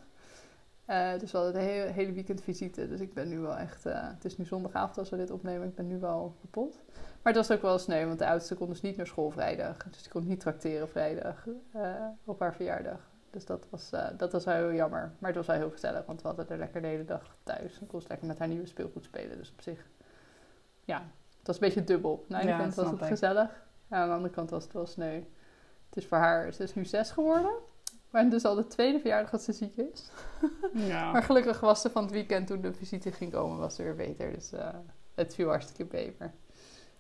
Eh, 0.85 1.19
dus 1.19 1.33
we 1.33 1.39
hadden 1.39 1.55
een 1.63 1.69
hele, 1.69 1.91
hele 1.91 2.13
weekend 2.13 2.43
visite. 2.43 2.89
Dus 2.89 3.01
ik 3.01 3.15
ben 3.15 3.29
nu 3.29 3.39
wel 3.39 3.57
echt... 3.57 3.87
eh, 3.87 4.09
het 4.09 4.25
is 4.25 4.37
nu 4.37 4.45
zondagavond 4.45 4.99
als 4.99 5.11
we 5.11 5.17
dit 5.17 5.31
opnemen. 5.31 5.69
Ik 5.69 5.75
ben 5.75 5.87
nu 5.87 5.99
wel 5.99 6.37
kapot. 6.41 6.81
Maar 7.23 7.33
het 7.33 7.37
was 7.47 7.51
ook 7.57 7.63
wel 7.63 7.79
sneu. 7.79 8.07
Want 8.07 8.19
de 8.19 8.27
oudste 8.27 8.55
kon 8.55 8.69
dus 8.69 8.81
niet 8.81 8.97
naar 8.97 9.07
school 9.07 9.31
vrijdag. 9.31 9.77
Dus 9.77 10.03
die 10.03 10.13
kon 10.13 10.27
niet 10.27 10.41
trakteren 10.41 10.89
vrijdag 10.89 11.47
eh, 11.73 11.91
op 12.25 12.41
haar 12.41 12.55
verjaardag. 12.55 12.99
Dus 13.31 13.45
dat 13.45 13.67
was, 13.71 13.91
dat 14.17 14.33
was 14.33 14.45
wel 14.45 14.55
heel 14.55 14.73
jammer. 14.73 15.13
Maar 15.19 15.29
het 15.31 15.37
was 15.39 15.47
wel 15.47 15.57
heel 15.57 15.71
gezellig. 15.71 16.07
Want 16.07 16.23
we 16.23 16.27
hadden 16.29 16.49
er 16.49 16.59
lekker 16.59 16.81
de 16.83 16.87
hele 16.87 17.05
dag 17.05 17.37
thuis. 17.43 17.79
En 17.81 17.87
kon 17.87 18.01
ze 18.01 18.09
lekker 18.09 18.27
met 18.27 18.39
haar 18.39 18.49
nieuwe 18.49 18.67
speelgoed 18.67 19.05
spelen. 19.05 19.37
Dus 19.37 19.51
op 19.51 19.61
zich... 19.61 19.87
Ja, 20.85 21.03
het 21.39 21.47
was 21.47 21.55
een 21.57 21.61
beetje 21.63 21.85
dubbel. 21.85 22.25
Aan 22.29 22.37
de 22.37 22.43
ene 22.43 22.51
Ja, 22.51 22.59
kant 22.59 22.75
was 22.75 22.91
het 22.91 23.01
ik. 23.01 23.07
gezellig. 23.07 23.67
En 23.89 23.99
aan 23.99 24.09
de 24.09 24.15
andere 24.15 24.35
kant 24.35 24.51
was 24.51 24.65
het 24.65 24.73
wel 24.73 24.87
sneu. 24.87 25.15
Het 25.89 25.97
is 25.97 26.07
voor 26.07 26.19
haar... 26.19 26.53
Ze 26.53 26.63
is 26.63 26.75
nu 26.75 26.85
zes 26.85 27.11
geworden. 27.11 27.53
Maar 28.15 28.29
dus 28.29 28.45
al 28.45 28.55
de 28.55 28.67
tweede 28.67 28.99
verjaardag 29.01 29.31
dat 29.31 29.43
ze 29.43 29.53
ziek 29.53 29.77
is. 29.77 30.11
Ja. 30.89 31.13
Maar 31.13 31.23
gelukkig 31.23 31.61
was 31.61 31.81
ze 31.81 31.91
van 31.91 32.03
het 32.03 32.13
weekend 32.13 32.47
toen 32.47 32.61
de 32.61 32.73
visite 32.73 33.13
ging 33.13 33.33
komen, 33.33 33.59
was 33.59 33.75
ze 33.75 33.83
weer 33.83 33.95
beter. 33.95 34.33
Dus 34.33 34.53
eh, 34.53 34.69
het 35.15 35.35
viel 35.35 35.49
hartstikke 35.49 35.85
beter. 35.85 36.33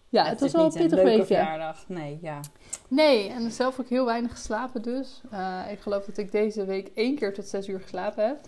Ja, 0.08 0.24
het, 0.24 0.40
was 0.40 0.48
is 0.48 0.54
wel 0.54 0.64
een 0.64 0.72
pittig 0.72 1.02
weekje. 1.02 1.24
verjaardag. 1.24 1.88
Nee, 1.88 2.18
ja. 2.22 2.40
Nee, 2.88 3.28
en 3.28 3.50
zelf 3.50 3.80
ook 3.80 3.88
heel 3.88 4.04
weinig 4.04 4.30
geslapen 4.30 4.82
dus. 4.82 5.20
Eh, 5.30 5.60
ik 5.70 5.80
geloof 5.80 6.04
dat 6.04 6.16
ik 6.16 6.32
deze 6.32 6.64
week 6.64 6.90
één 6.94 7.16
keer 7.16 7.34
tot 7.34 7.46
zes 7.46 7.68
uur 7.68 7.80
geslapen 7.80 8.26
heb. 8.26 8.40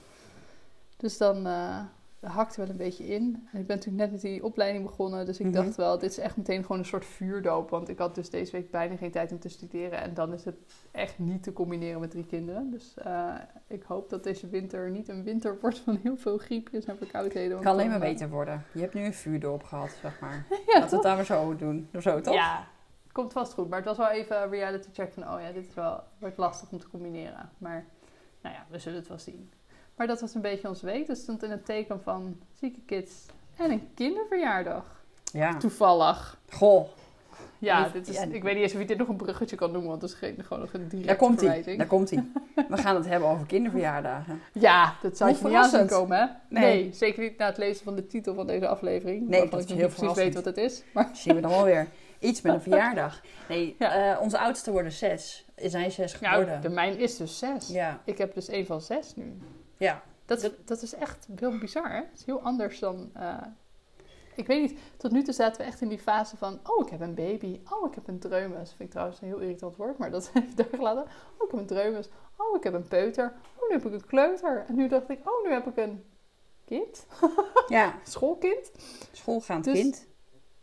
Dus 0.97 1.19
dan 1.19 1.47
eh 1.47 1.81
hakt 2.27 2.57
wel 2.57 2.69
een 2.69 2.77
beetje 2.77 3.07
in. 3.07 3.49
En 3.53 3.61
ik 3.61 3.67
ben 3.67 3.77
natuurlijk 3.77 4.03
net 4.03 4.11
met 4.13 4.21
die 4.21 4.45
opleiding 4.45 4.85
begonnen. 4.85 5.27
Dus 5.27 5.39
ik 5.41 5.47
Mhm. 5.47 5.55
dacht 5.55 5.77
wel, 5.77 5.99
dit 5.99 6.11
is 6.11 6.19
echt 6.19 6.37
meteen 6.37 6.63
gewoon 6.63 6.79
een 6.79 6.85
soort 6.85 7.05
vuurdoop. 7.05 7.71
Want 7.71 7.89
ik 7.89 7.99
had 7.99 8.15
dus 8.15 8.31
deze 8.31 8.53
week 8.53 8.71
bijna 8.71 8.97
geen 8.97 9.11
tijd 9.11 9.33
om 9.33 9.39
te 9.39 9.49
studeren. 9.49 10.01
En 10.03 10.15
dan 10.15 10.33
is 10.33 10.45
het 10.45 10.57
echt 10.91 11.19
niet 11.19 11.43
te 11.43 11.53
combineren 11.53 12.01
met 12.01 12.11
drie 12.11 12.27
kinderen. 12.27 12.71
Dus 12.71 12.95
eh, 12.97 13.35
ik 13.67 13.83
hoop 13.83 14.11
dat 14.11 14.25
deze 14.25 14.49
winter 14.49 14.91
niet 14.91 15.09
een 15.09 15.23
winter 15.23 15.59
wordt 15.61 15.79
van 15.79 15.99
heel 16.03 16.17
veel 16.17 16.39
griepjes 16.39 16.85
en 16.85 16.97
verkoudheden. 16.97 17.51
Het 17.57 17.65
kan 17.65 17.73
alleen 17.73 17.89
maar 17.89 18.03
eh, 18.03 18.11
beter 18.11 18.29
worden. 18.29 18.65
Je 18.73 18.81
hebt 18.81 18.95
nu 18.95 19.05
een 19.05 19.15
vuurdorp 19.15 19.63
gehad, 19.63 19.91
zeg 20.03 20.21
maar. 20.21 20.47
Ja, 20.67 20.73
Laten 20.73 20.89
we 20.89 20.95
het 20.95 21.03
daar 21.05 21.17
maar 21.17 21.25
zo 21.25 21.57
doen. 21.57 21.89
Of 21.95 22.03
zo, 22.03 22.21
toch? 22.21 22.35
Ja, 22.35 22.67
komt 23.13 23.33
vast 23.33 23.53
goed. 23.53 23.69
Maar 23.69 23.79
het 23.79 23.89
was 23.89 23.97
wel 23.97 24.11
even 24.11 24.43
een 24.43 24.51
reality 24.51 24.89
check 24.93 25.13
van, 25.13 25.23
oh 25.35 25.41
ja, 25.41 25.53
dit 25.53 25.67
is 25.69 25.75
wel, 25.75 26.01
wordt 26.19 26.37
lastig 26.37 26.71
om 26.71 26.79
te 26.79 26.89
combineren. 26.89 27.51
Maar 27.59 27.85
nou 28.43 28.55
ja, 28.55 28.67
we 28.71 28.79
zullen 28.79 28.99
het 28.99 29.09
wel 29.09 29.19
zien. 29.19 29.51
Maar 29.97 30.07
dat 30.07 30.21
was 30.21 30.35
een 30.35 30.41
beetje 30.41 30.69
onze 30.69 30.87
week. 30.87 31.07
Dus 31.07 31.21
stond 31.21 31.43
in 31.43 31.51
het 31.51 31.65
teken 31.65 32.01
van 32.03 32.37
zieke 32.61 32.81
kids 32.87 33.13
en 33.57 33.71
een 33.71 33.89
kinderverjaardag. 33.95 34.85
Ja. 35.33 35.57
Toevallig. 35.57 36.39
Goh, 36.51 36.87
Ja, 37.59 37.83
Die- 37.83 37.93
dit 37.93 38.09
is, 38.09 38.15
ja. 38.17 38.23
ik 38.23 38.43
weet 38.43 38.55
niet 38.55 38.63
eens 38.63 38.73
of 38.75 38.81
je 38.81 38.87
dit 38.87 38.99
nog 38.99 39.09
een 39.09 39.17
bruggetje 39.17 39.57
kan 39.57 39.71
noemen, 39.71 39.89
want 39.89 40.01
dat 40.01 40.11
is 40.11 40.17
geen, 40.17 40.37
gewoon 40.43 40.61
nog 40.61 40.73
een 40.73 40.81
directe 40.89 41.07
daar 41.07 41.17
komt 41.17 41.41
hij. 41.41 41.47
verwijzing. 41.49 41.79
Daar 41.79 41.87
komt 41.87 42.11
hij. 42.11 42.25
We 42.69 42.77
gaan 42.77 42.95
het 42.97 43.07
hebben 43.07 43.29
over 43.29 43.47
kinderverjaardagen. 43.47 44.41
Ja, 44.53 44.95
dat 45.03 45.17
zou 45.17 45.31
je 45.31 45.45
niet 45.45 45.55
aan 45.55 45.69
zien 45.71 45.87
komen, 45.87 46.19
hè? 46.19 46.25
Nee. 46.49 46.83
Nee. 46.83 46.93
zeker 46.95 47.23
niet 47.23 47.39
na 47.39 47.47
het 47.47 47.57
lezen 47.59 47.85
van 47.85 47.95
de 47.95 48.07
titel 48.07 48.35
van 48.35 48.47
deze 48.47 48.69
aflevering. 48.69 49.29
Nee, 49.29 49.49
dat 49.49 49.61
ik 49.61 49.69
niet 49.77 49.87
precies 49.95 50.15
weet 50.15 50.35
wat 50.35 50.45
het 50.45 50.57
is. 50.57 50.83
Maar 50.93 51.11
Zien 51.13 51.35
we 51.35 51.41
dan 51.41 51.51
wel 51.51 51.65
weer. 51.65 51.89
Iets 52.19 52.43
met 52.43 52.53
een 52.55 52.61
verjaardag. 52.71 53.21
Nee, 53.49 53.77
Ja. 53.79 54.15
eh, 54.15 54.21
onze 54.21 54.39
oudste 54.39 54.71
worden 54.71 54.93
zes. 54.93 55.47
Hij 55.55 55.91
zes 55.91 56.17
ja, 56.21 56.31
geworden? 56.31 56.61
de 56.63 56.69
mijn 56.69 56.99
is 56.99 57.17
dus 57.17 57.39
zes. 57.39 57.69
Ja. 57.69 58.01
Ik 58.05 58.19
heb 58.19 58.35
dus 58.35 58.49
een 58.49 58.67
van 58.67 58.81
zes 58.81 59.15
nu. 59.17 59.37
Ja. 59.77 60.03
Dat, 60.25 60.51
dat 60.65 60.83
is 60.83 60.95
echt 60.95 61.29
heel 61.39 61.59
bizar, 61.59 61.91
hè? 61.91 61.97
Het 61.97 62.11
is 62.19 62.25
heel 62.25 62.41
anders 62.41 62.79
dan... 62.79 63.11
eh, 63.15 63.37
ik 64.37 64.47
weet 64.47 64.61
niet, 64.61 64.79
tot 64.97 65.11
nu 65.13 65.23
toe 65.23 65.35
zaten 65.35 65.61
we 65.61 65.67
echt 65.67 65.81
in 65.81 65.89
die 65.89 65.99
fase 65.99 66.37
van... 66.37 66.61
Oh, 66.65 66.85
ik 66.87 66.91
heb 66.91 67.01
een 67.01 67.15
baby. 67.15 67.61
Oh, 67.71 67.89
ik 67.89 67.95
heb 67.95 68.09
een 68.09 68.19
dreumes. 68.19 68.59
Dat 68.59 68.69
vind 68.69 68.81
ik 68.81 68.91
trouwens 68.91 69.21
een 69.21 69.27
heel 69.29 69.39
irritant 69.39 69.77
woord, 69.77 69.99
maar 69.99 70.11
dat 70.11 70.31
heeft 70.33 70.57
daar 70.57 70.67
gelaten. 70.75 71.03
Oh, 71.03 71.45
ik 71.45 71.51
heb 71.51 71.61
een 71.61 71.67
dreumes. 71.67 72.09
Oh, 72.37 72.57
ik 72.57 72.63
heb 72.63 72.75
een 72.75 72.89
peuter. 72.89 73.33
Oh, 73.57 73.69
nu 73.69 73.75
heb 73.75 73.85
ik 73.87 73.93
een 73.93 74.07
kleuter. 74.07 74.65
En 74.69 74.75
nu 74.75 74.89
dacht 74.89 75.11
ik, 75.11 75.19
oh, 75.29 75.45
nu 75.45 75.53
heb 75.53 75.67
ik 75.67 75.77
een 75.77 76.05
kind. 76.65 77.07
Ja. 77.69 77.95
Schoolkind. 78.03 78.71
Schoolgaand 79.13 79.65
Dus- 79.65 79.79
kind. 79.81 80.07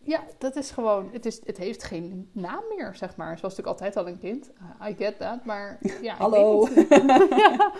Ja, 0.05 0.23
dat 0.37 0.55
is 0.55 0.71
gewoon... 0.71 1.09
Het, 1.11 1.25
is, 1.25 1.41
het 1.45 1.57
heeft 1.57 1.83
geen 1.83 2.29
naam 2.33 2.63
meer, 2.75 2.95
zeg 2.95 3.15
maar. 3.15 3.37
Zoals 3.37 3.55
natuurlijk 3.55 3.67
altijd 3.67 3.97
al 3.97 4.07
een 4.07 4.19
kind. 4.19 4.51
Uh, 4.81 4.89
I 4.89 4.95
get 4.95 5.17
that, 5.19 5.45
maar... 5.45 5.77
Ja, 6.01 6.13
ik 6.13 6.19
Hallo. 6.19 6.67
ja. 7.29 7.71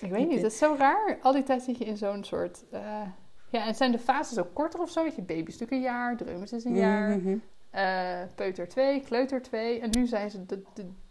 Ik 0.00 0.10
weet 0.10 0.28
niet, 0.28 0.42
het 0.42 0.52
is 0.52 0.58
zo 0.58 0.74
raar. 0.78 1.18
Al 1.22 1.32
die 1.32 1.42
tijd 1.42 1.62
zit 1.62 1.78
je 1.78 1.84
in 1.84 1.96
zo'n 1.96 2.24
soort... 2.24 2.64
eh, 2.70 3.02
ja, 3.50 3.66
en 3.66 3.74
zijn 3.74 3.92
de 3.92 3.98
fases 3.98 4.38
ook 4.38 4.54
korter 4.54 4.80
of 4.80 4.90
zo? 4.90 5.02
Weet 5.02 5.14
je, 5.14 5.22
baby 5.22 5.50
is 5.50 5.60
een 5.70 5.80
jaar, 5.80 6.16
dreumes 6.16 6.52
is 6.52 6.64
een 6.64 6.76
jaar, 6.76 7.16
Mhm. 7.18 7.36
eh, 7.70 8.20
peuter 8.34 8.68
2, 8.68 9.00
kleuter 9.00 9.42
2. 9.42 9.80
En 9.80 9.88
nu 9.90 10.06
zijn 10.06 10.30
ze, 10.30 10.44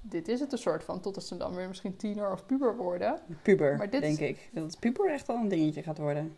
dit, 0.02 0.28
is 0.28 0.40
het 0.40 0.52
een 0.52 0.58
soort 0.58 0.84
van, 0.84 1.00
totdat 1.02 1.24
ze 1.24 1.38
dan 1.38 1.56
weer 1.56 1.68
misschien 1.68 1.96
tiener 1.96 2.32
of 2.32 2.46
puber 2.46 2.78
worden. 2.78 3.20
Puber, 3.42 3.78
Maar 3.78 3.90
dit 3.90 4.02
denk 4.02 4.20
is- 4.20 4.30
ik. 4.30 4.50
Dat 4.54 4.80
puber 4.80 5.12
echt 5.12 5.28
wel 5.28 5.36
een 5.38 5.48
dingetje 5.48 5.84
gaat 5.84 5.98
worden. 5.98 6.36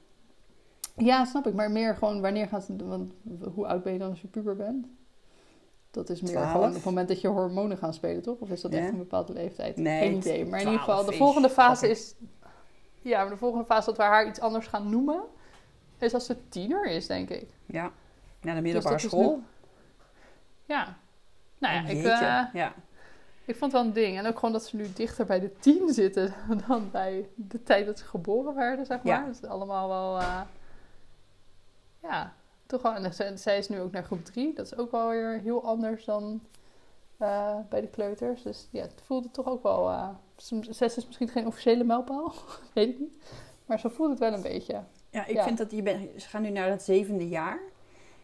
Ja, 0.96 1.26
snap 1.26 1.48
ik. 1.48 1.54
Maar 1.54 1.72
meer 1.72 1.96
gewoon, 1.96 2.22
wanneer 2.22 2.48
gaat 2.48 2.68
het... 2.68 2.82
Want 2.82 3.14
hoe 3.54 3.68
oud 3.68 3.84
ben 3.84 3.94
je 3.94 4.00
dan 4.00 4.10
als 4.10 4.22
je 4.22 4.28
puber 4.28 4.56
bent? 4.56 4.86
Dat 5.98 6.10
is 6.10 6.22
meer 6.22 6.32
Twaalf. 6.32 6.52
gewoon 6.52 6.68
op 6.68 6.74
het 6.74 6.84
moment 6.84 7.08
dat 7.08 7.22
je 7.22 7.28
hormonen 7.28 7.78
gaan 7.78 7.94
spelen, 7.94 8.22
toch? 8.22 8.38
Of 8.40 8.50
is 8.50 8.62
dat 8.62 8.72
Ja. 8.74 8.80
echt 8.80 8.90
een 8.92 8.98
bepaalde 8.98 9.34
leeftijd? 9.34 9.78
Nee, 9.78 10.00
Geen 10.08 10.18
idee. 10.18 10.46
Maar 10.46 10.60
in 10.60 10.66
ieder 10.66 10.80
geval, 10.82 11.06
de 11.06 11.12
volgende 11.14 11.50
fase 11.50 11.90
is... 11.90 12.14
Ja, 13.02 13.22
maar 13.22 13.30
de 13.30 13.38
volgende 13.38 13.66
fase 13.66 13.86
dat 13.86 13.98
we 13.98 14.04
haar 14.04 14.28
iets 14.28 14.40
anders 14.40 14.68
gaan 14.68 14.90
noemen... 14.90 15.22
is 15.98 16.14
als 16.14 16.26
ze 16.26 16.50
tiener 16.50 16.86
is, 16.86 17.08
denk 17.08 17.30
ik. 17.30 17.50
Ja. 17.66 17.92
Naar 18.42 18.56
de 18.56 18.62
middelbare 18.62 18.96
Dus 18.96 19.04
is 19.04 19.10
school. 19.10 19.42
Ja. 20.66 20.98
Nou 21.58 21.74
ja, 21.74 21.86
ik... 21.86 22.04
Eh, 22.06 22.54
ja. 22.54 22.74
Ik 23.46 23.56
vond 23.56 23.72
het 23.72 23.82
wel 23.82 23.90
een 23.90 23.94
ding. 23.94 24.18
En 24.18 24.26
ook 24.28 24.36
gewoon 24.36 24.52
dat 24.52 24.66
ze 24.66 24.76
nu 24.76 24.94
dichter 24.94 25.26
bij 25.26 25.40
de 25.40 25.60
tien 25.60 25.94
zitten 25.94 26.34
dan 26.68 26.90
bij 26.92 27.30
de 27.36 27.64
tijd 27.64 27.86
dat 27.86 28.00
ze 28.00 28.06
geboren 28.06 28.56
werden, 28.56 28.86
zeg 28.86 29.04
maar. 29.04 29.20
Ja. 29.20 29.26
Dat 29.26 29.36
is 29.44 29.50
allemaal 29.50 29.88
wel, 29.88 30.20
eh, 30.20 30.42
ja, 32.02 32.34
toch 32.68 32.82
wel. 32.82 32.94
En 32.96 33.38
zij- 33.40 33.58
is 33.58 33.70
nu 33.70 33.80
ook 33.80 33.92
naar 33.92 34.04
groep 34.04 34.26
drie. 34.26 34.54
Dat 34.54 34.66
is 34.66 34.78
ook 34.78 34.92
wel 34.92 35.10
weer 35.10 35.40
heel 35.44 35.64
anders 35.66 36.06
dan 36.06 36.42
eh, 37.18 37.56
bij 37.70 37.82
de 37.82 37.88
kleuters. 37.88 38.42
Dus 38.44 38.68
ja, 38.72 38.82
het 38.82 39.02
voelde 39.06 39.32
toch 39.32 39.46
ook 39.48 39.64
wel... 39.64 39.90
eh, 39.90 40.10
soms- 40.38 40.68
zes 40.70 40.98
is 40.98 41.06
misschien 41.06 41.28
geen 41.28 41.48
officiële 41.48 41.84
mijlpaal, 41.84 42.34
weet 42.74 42.90
ik 42.90 43.00
niet. 43.00 43.24
Maar 43.66 43.80
zo 43.80 43.90
voelt 43.90 44.10
het 44.10 44.20
wel 44.20 44.34
een 44.34 44.42
beetje. 44.42 44.84
Ja, 45.10 45.26
ik 45.26 45.36
Ja. 45.36 45.44
vind 45.44 45.58
dat 45.58 45.72
je 45.72 45.82
bent, 45.82 46.22
ze 46.22 46.28
gaan 46.30 46.42
nu 46.42 46.50
naar 46.50 46.70
het 46.70 46.84
zevende 46.84 47.28
jaar. 47.28 47.60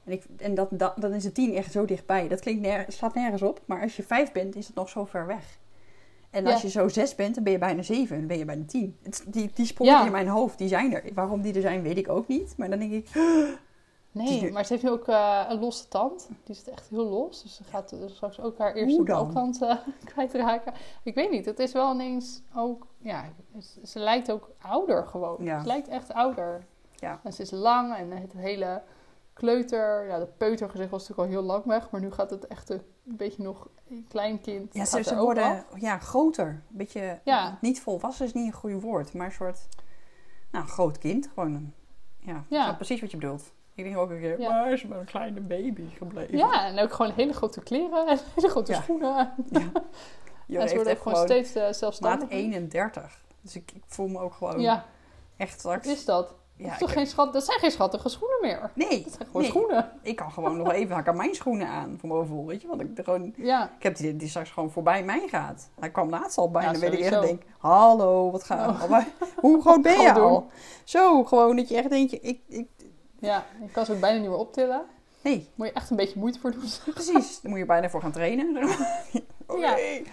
En, 0.04 0.12
ik, 0.12 0.24
en 0.38 0.56
dat, 0.56 0.68
dat, 0.72 0.94
dan 1.02 1.14
is 1.14 1.24
de 1.24 1.32
tien 1.32 1.54
echt 1.56 1.72
zo 1.72 1.86
dichtbij. 1.86 2.28
Dat 2.28 2.40
klinkt 2.40 2.62
ner, 2.62 2.86
slaat 2.88 3.14
nergens 3.14 3.42
op. 3.42 3.62
Maar 3.66 3.82
als 3.82 3.96
je 3.96 4.04
vijf 4.04 4.32
bent, 4.32 4.56
is 4.56 4.68
het 4.68 4.76
nog 4.76 4.90
zo 4.90 5.06
ver 5.06 5.26
weg. 5.28 5.60
En 6.30 6.46
als 6.46 6.56
Ja. 6.56 6.62
je 6.62 6.70
zo 6.70 6.88
zes 6.88 7.16
bent, 7.16 7.36
dan 7.36 7.44
ben 7.44 7.54
je 7.54 7.60
bijna 7.60 7.82
zeven. 7.82 8.18
Dan 8.18 8.28
ben 8.28 8.38
je 8.38 8.46
bijna 8.46 8.64
tien. 8.68 8.98
Het, 9.02 9.24
die, 9.28 9.52
die 9.54 9.66
sprongen 9.66 9.94
Ja. 9.94 10.06
in 10.06 10.12
mijn 10.12 10.28
hoofd, 10.28 10.58
die 10.58 10.68
zijn 10.68 10.94
er. 10.94 11.04
Waarom 11.14 11.42
die 11.42 11.54
er 11.54 11.62
zijn, 11.62 11.82
weet 11.82 11.98
ik 11.98 12.10
ook 12.10 12.28
niet. 12.28 12.54
Maar 12.58 12.70
dan 12.70 12.80
denk 12.80 12.92
ik, 12.92 13.10
Nee, 14.14 14.42
nu- 14.42 14.52
maar 14.52 14.66
ze 14.66 14.74
heeft 14.74 14.86
nu 14.86 14.90
ook 14.90 15.08
eh, 15.08 15.46
een 15.50 15.60
losse 15.60 15.88
tand. 15.88 16.30
Die 16.44 16.56
zit 16.56 16.68
echt 16.70 16.90
heel 16.90 17.06
los. 17.06 17.44
Dus 17.44 17.56
ze 17.56 17.64
gaat 17.64 17.90
dus 17.90 18.16
straks 18.16 18.40
ook 18.40 18.58
haar 18.58 18.74
eerste 18.74 19.04
balkant 19.04 19.62
eh, 19.62 19.76
kwijtraken. 20.14 20.74
Ik 21.04 21.16
weet 21.16 21.32
niet, 21.32 21.46
het 21.46 21.60
is 21.60 21.72
wel 21.72 21.94
ineens 21.94 22.42
ook... 22.56 22.88
Ja, 22.98 23.26
ze, 23.62 23.88
ze 23.88 24.00
lijkt 24.00 24.32
ook 24.32 24.50
ouder 24.62 25.08
gewoon. 25.08 25.38
Ja. 25.44 25.60
Ze 25.62 25.68
lijkt 25.68 25.88
echt 25.88 26.14
ouder. 26.14 26.66
Ja. 26.96 27.20
En 27.24 27.34
ze 27.34 27.42
is 27.42 27.52
lang 27.52 27.96
en 27.96 28.12
het 28.12 28.34
hele 28.34 28.82
kleuter... 29.34 30.08
Ja, 30.08 30.20
de 30.20 30.28
peutergezicht 30.38 30.90
was 30.90 31.08
natuurlijk 31.08 31.28
al 31.30 31.36
heel 31.40 31.48
lang 31.48 31.66
weg. 31.66 31.90
Maar 31.90 32.02
nu 32.02 32.12
gaat 32.12 32.30
het 32.30 32.48
echt 32.48 32.70
een 32.70 32.82
beetje 33.04 33.44
nog 33.44 33.68
een 33.90 34.06
klein 34.10 34.42
kind. 34.42 34.74
ja, 34.74 34.86
ze, 34.86 35.16
worden 35.16 35.44
af. 35.44 35.66
ja, 35.80 35.98
groter. 35.98 36.48
Een 36.48 36.78
beetje, 36.78 37.20
Ja. 37.24 37.58
niet 37.62 37.82
volwassen 37.82 38.26
is 38.26 38.34
niet 38.34 38.46
een 38.48 38.54
goed 38.60 38.82
woord. 38.82 39.14
Maar 39.14 39.26
een 39.26 39.32
soort, 39.32 39.68
nou, 40.52 40.66
groot 40.68 40.98
kind. 40.98 41.28
Gewoon 41.34 41.54
een, 41.54 41.74
ja, 42.20 42.44
Ja. 42.50 42.74
precies 42.74 43.02
wat 43.02 43.12
je 43.12 43.18
bedoelt. 43.18 43.52
Ik 43.76 43.84
denk 43.84 43.98
ook 43.98 44.10
een 44.10 44.20
keer, 44.20 44.40
Ja. 44.40 44.50
maar 44.50 44.72
is 44.72 44.84
een 44.84 45.06
kleine 45.06 45.40
baby 45.42 45.84
gebleven. 45.98 46.38
Ja, 46.38 46.66
en 46.66 46.80
ook 46.80 46.94
gewoon 46.94 47.12
hele 47.12 47.34
grote 47.34 47.62
kleren 47.64 48.08
en 48.08 48.20
hele 48.36 48.50
grote 48.50 48.72
Ja. 48.72 48.82
schoenen. 48.82 49.34
Je 50.48 50.58
en 50.60 50.68
ze 50.70 50.76
worden 50.76 50.94
ook 50.94 51.02
gewoon 51.02 51.24
steeds 51.24 51.56
eh, 51.56 51.64
maat 51.64 51.76
zelfstandiger. 51.76 52.38
31. 52.38 53.22
Dus 53.42 53.56
ik, 53.56 53.72
ik 53.74 53.84
voel 53.88 54.08
me 54.08 54.20
ook 54.20 54.34
gewoon 54.34 54.60
Ja, 54.60 54.86
echt 55.38 55.60
straks... 55.60 55.86
wat 55.88 55.96
is 55.96 56.06
dat? 56.06 56.36
ja, 56.56 56.64
dat, 56.64 56.74
is 56.74 56.80
toch 56.80 56.88
heb- 56.90 56.98
geen 56.98 57.08
schat, 57.08 57.34
dat 57.34 57.44
zijn 57.46 57.60
geen 57.60 57.72
schattige 57.72 58.10
schoenen 58.10 58.38
meer. 58.42 58.72
Nee, 58.74 59.04
Dat 59.04 59.14
zijn 59.14 59.26
gewoon 59.26 59.42
nee. 59.42 59.52
schoenen. 59.52 59.92
ik 60.02 60.16
kan 60.16 60.32
gewoon 60.32 60.58
nog 60.58 60.72
even 60.72 60.96
hakken 60.96 61.16
mijn 61.18 61.36
schoenen 61.36 61.68
aan 61.68 61.98
voor 62.00 62.10
mijn 62.10 62.22
gevoel, 62.22 62.46
weet 62.46 62.62
je. 62.62 62.68
Want 62.68 62.82
ik, 62.82 62.88
gewoon, 63.04 63.34
Ja. 63.38 63.72
ik 63.78 63.84
heb 63.84 63.96
die 63.96 64.16
die 64.16 64.28
straks 64.30 64.50
gewoon 64.52 64.72
voorbij 64.72 65.04
mij 65.04 65.28
gaat. 65.28 65.70
Hij 65.80 65.90
kwam 65.92 66.10
laatst 66.10 66.38
al 66.38 66.52
bijna, 66.52 66.72
Ja, 66.72 66.80
weet 66.80 66.94
ik 66.94 67.00
echt, 67.00 67.22
denk, 67.22 67.42
hallo, 67.58 68.32
wat 68.32 68.44
gaat 68.44 68.90
Oh. 68.90 69.00
Hoe 69.36 69.62
groot 69.62 69.82
ben 69.82 69.92
je 69.92 69.98
Gewoon 70.08 70.14
doen. 70.14 70.24
al? 70.32 70.48
Zo, 70.84 71.24
gewoon 71.24 71.56
dat 71.56 71.70
je 71.70 71.76
echt 71.78 71.90
denkt, 71.90 72.14
ik, 72.14 72.40
ik, 72.48 72.68
ja, 73.24 73.46
je 73.62 73.70
kan 73.72 73.86
ze 73.86 73.94
ook 73.94 74.00
bijna 74.00 74.20
niet 74.20 74.30
meer 74.30 74.38
optillen. 74.38 74.82
nee, 75.22 75.50
Moet 75.56 75.68
je 75.68 75.74
echt 75.74 75.90
een 75.90 75.96
beetje 75.98 76.20
moeite 76.20 76.40
voor 76.40 76.52
doen. 76.52 76.64
precies. 76.94 77.40
Daar 77.42 77.52
moet 77.52 77.60
je 77.60 77.66
bijna 77.66 77.90
voor 77.90 78.02
gaan 78.02 78.12
trainen. 78.12 78.58
Oh, 79.48 79.60
Ja. 79.60 79.74
nee. 79.74 80.06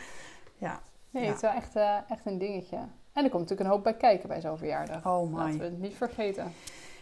Ja, 0.58 0.80
Nee, 1.10 1.24
het 1.26 1.34
is 1.34 1.40
wel 1.40 1.50
echt, 1.50 1.76
eh, 1.76 1.96
echt 2.08 2.26
een 2.26 2.38
dingetje. 2.38 2.76
En 3.12 3.24
er 3.24 3.30
komt 3.30 3.42
natuurlijk 3.42 3.60
een 3.60 3.66
hoop 3.74 3.82
bij 3.82 3.94
kijken 3.94 4.28
bij 4.28 4.40
zo'n 4.40 4.58
verjaardag. 4.58 5.06
oh 5.06 5.32
Laten 5.32 5.52
we 5.52 5.58
my. 5.58 5.64
het 5.64 5.80
niet 5.80 5.94
vergeten. 5.94 6.52